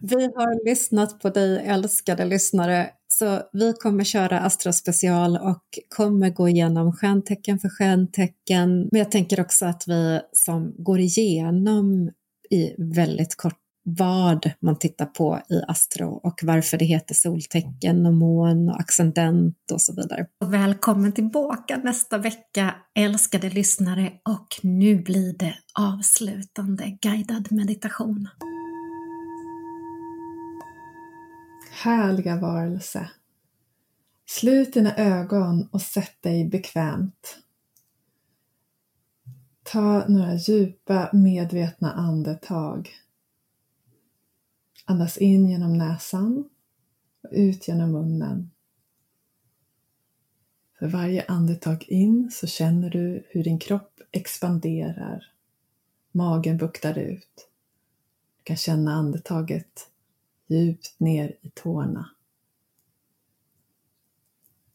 Vi 0.00 0.24
har 0.24 0.64
lyssnat 0.68 1.20
på 1.20 1.30
dig 1.30 1.58
älskade 1.66 2.24
lyssnare 2.24 2.90
så 3.18 3.42
vi 3.52 3.72
kommer 3.72 4.04
köra 4.04 4.40
Astro 4.40 4.72
special 4.72 5.36
och 5.36 5.62
kommer 5.96 6.30
gå 6.30 6.48
igenom 6.48 6.92
stjärntecken 6.92 7.58
för 7.58 7.68
stjärntecken. 7.68 8.88
Men 8.92 8.98
jag 8.98 9.10
tänker 9.10 9.40
också 9.40 9.66
att 9.66 9.84
vi 9.86 10.20
som 10.32 10.74
går 10.78 11.00
igenom 11.00 12.10
i 12.50 12.74
väldigt 12.78 13.36
kort 13.36 13.58
vad 13.96 14.50
man 14.60 14.78
tittar 14.78 15.06
på 15.06 15.40
i 15.48 15.62
astro 15.68 16.08
och 16.08 16.40
varför 16.42 16.78
det 16.78 16.84
heter 16.84 17.14
soltecken 17.14 18.06
och 18.06 18.14
mån 18.14 18.68
och 18.68 18.80
accendent 18.80 19.56
och 19.72 19.80
så 19.80 19.94
vidare. 19.94 20.26
Välkommen 20.44 21.12
tillbaka 21.12 21.76
nästa 21.76 22.18
vecka 22.18 22.74
älskade 22.98 23.50
lyssnare 23.50 24.12
och 24.28 24.48
nu 24.62 24.96
blir 24.96 25.38
det 25.38 25.54
avslutande 25.78 26.98
guidad 27.02 27.52
meditation. 27.52 28.28
Härliga 31.80 32.36
varelse. 32.36 33.10
Slut 34.26 34.72
dina 34.72 34.96
ögon 34.96 35.68
och 35.72 35.82
sätt 35.82 36.22
dig 36.22 36.48
bekvämt. 36.48 37.38
Ta 39.62 40.08
några 40.08 40.34
djupa 40.34 41.10
medvetna 41.12 41.92
andetag. 41.92 42.90
Andas 44.84 45.18
in 45.18 45.48
genom 45.48 45.78
näsan 45.78 46.48
och 47.22 47.30
ut 47.32 47.68
genom 47.68 47.92
munnen. 47.92 48.50
För 50.78 50.88
varje 50.88 51.24
andetag 51.28 51.84
in 51.88 52.30
så 52.32 52.46
känner 52.46 52.90
du 52.90 53.26
hur 53.28 53.44
din 53.44 53.58
kropp 53.58 54.00
expanderar. 54.10 55.32
Magen 56.12 56.56
buktar 56.56 56.98
ut. 56.98 57.48
Du 58.36 58.42
kan 58.44 58.56
känna 58.56 58.92
andetaget 58.92 59.88
djupt 60.48 61.00
ner 61.00 61.36
i 61.40 61.50
tårna. 61.50 62.10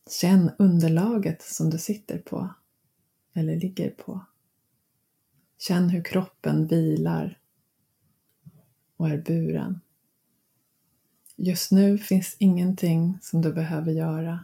Känn 0.09 0.51
underlaget 0.59 1.41
som 1.41 1.69
du 1.69 1.78
sitter 1.78 2.19
på 2.19 2.53
eller 3.34 3.55
ligger 3.55 3.89
på. 3.89 4.26
Känn 5.57 5.89
hur 5.89 6.03
kroppen 6.03 6.67
vilar 6.67 7.39
och 8.97 9.09
är 9.09 9.21
buren. 9.21 9.80
Just 11.36 11.71
nu 11.71 11.97
finns 11.97 12.36
ingenting 12.39 13.17
som 13.21 13.41
du 13.41 13.53
behöver 13.53 13.91
göra. 13.91 14.43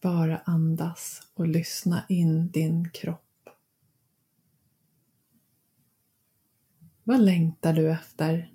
Bara 0.00 0.38
andas 0.38 1.22
och 1.34 1.48
lyssna 1.48 2.04
in 2.08 2.50
din 2.50 2.90
kropp. 2.90 3.21
Vad 7.12 7.20
längtar 7.20 7.72
du 7.72 7.90
efter? 7.90 8.52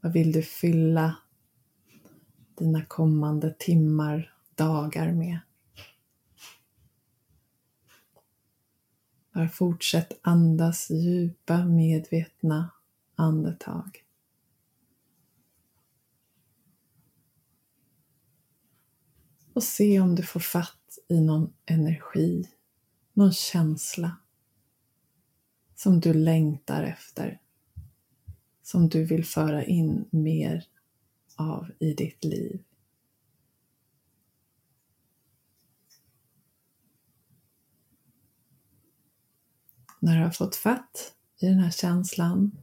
Vad 0.00 0.12
vill 0.12 0.32
du 0.32 0.42
fylla 0.42 1.16
dina 2.58 2.84
kommande 2.84 3.54
timmar, 3.58 4.34
dagar 4.54 5.12
med? 5.12 5.38
Bara 9.34 9.48
fortsätt 9.48 10.18
andas 10.22 10.90
djupa, 10.90 11.64
medvetna 11.64 12.70
andetag. 13.14 14.04
och 19.52 19.62
se 19.62 20.00
om 20.00 20.14
du 20.14 20.22
får 20.22 20.40
fatt 20.40 20.98
i 21.08 21.20
någon 21.20 21.52
energi, 21.66 22.48
någon 23.12 23.32
känsla 23.32 24.16
som 25.74 26.00
du 26.00 26.14
längtar 26.14 26.82
efter, 26.82 27.40
som 28.70 28.88
du 28.88 29.04
vill 29.04 29.24
föra 29.24 29.64
in 29.64 30.04
mer 30.10 30.64
av 31.36 31.70
i 31.78 31.94
ditt 31.94 32.24
liv. 32.24 32.62
När 40.00 40.16
du 40.16 40.22
har 40.22 40.30
fått 40.30 40.56
fatt 40.56 41.14
i 41.40 41.46
den 41.46 41.58
här 41.58 41.70
känslan 41.70 42.58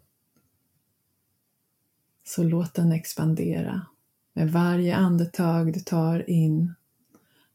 så 2.23 2.43
låt 2.43 2.73
den 2.73 2.91
expandera. 2.91 3.85
Med 4.33 4.51
varje 4.51 4.95
andetag 4.95 5.73
du 5.73 5.79
tar 5.79 6.29
in 6.29 6.73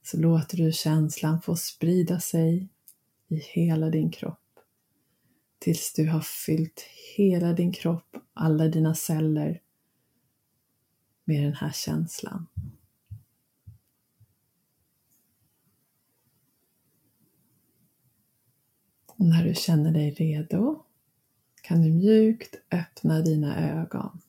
så 0.02 0.16
låter 0.16 0.56
du 0.56 0.72
känslan 0.72 1.42
få 1.42 1.56
sprida 1.56 2.20
sig 2.20 2.68
i 3.28 3.36
hela 3.36 3.90
din 3.90 4.10
kropp 4.10 4.41
tills 5.62 5.92
du 5.92 6.08
har 6.08 6.20
fyllt 6.20 6.84
hela 7.16 7.52
din 7.52 7.72
kropp, 7.72 8.16
alla 8.34 8.68
dina 8.68 8.94
celler 8.94 9.60
med 11.24 11.44
den 11.44 11.54
här 11.54 11.72
känslan. 11.72 12.46
Och 19.06 19.26
när 19.26 19.44
du 19.44 19.54
känner 19.54 19.92
dig 19.92 20.10
redo 20.10 20.82
kan 21.62 21.82
du 21.82 21.90
mjukt 21.90 22.54
öppna 22.70 23.20
dina 23.20 23.80
ögon. 23.80 24.20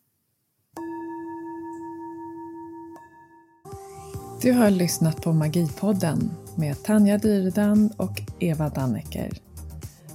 Du 4.41 4.51
har 4.51 4.69
lyssnat 4.69 5.21
på 5.21 5.33
Magipodden 5.33 6.31
med 6.57 6.83
Tanja 6.83 7.17
Dyredand 7.17 7.93
och 7.97 8.21
Eva 8.39 8.69
Dannecker. 8.69 9.52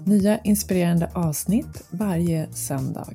Nya 0.09 0.39
inspirerande 0.39 1.11
avsnitt 1.15 1.87
varje 1.91 2.53
söndag. 2.53 3.15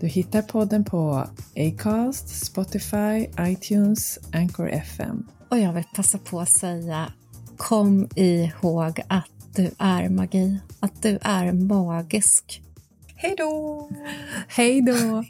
Du 0.00 0.06
hittar 0.06 0.42
podden 0.42 0.84
på 0.84 1.24
Acast, 1.56 2.28
Spotify, 2.46 3.26
iTunes, 3.40 4.18
Anchor 4.32 4.68
FM. 4.68 5.26
Och 5.50 5.58
jag 5.58 5.72
vill 5.72 5.84
passa 5.94 6.18
på 6.18 6.40
att 6.40 6.50
säga 6.50 7.12
kom 7.56 8.08
ihåg 8.14 9.00
att 9.08 9.30
du 9.54 9.70
är 9.78 10.08
magi, 10.08 10.58
att 10.80 11.02
du 11.02 11.18
är 11.22 11.52
magisk. 11.52 12.62
Hej 13.14 13.34
då! 13.38 13.90
Hej 14.48 14.82
då! 14.82 15.24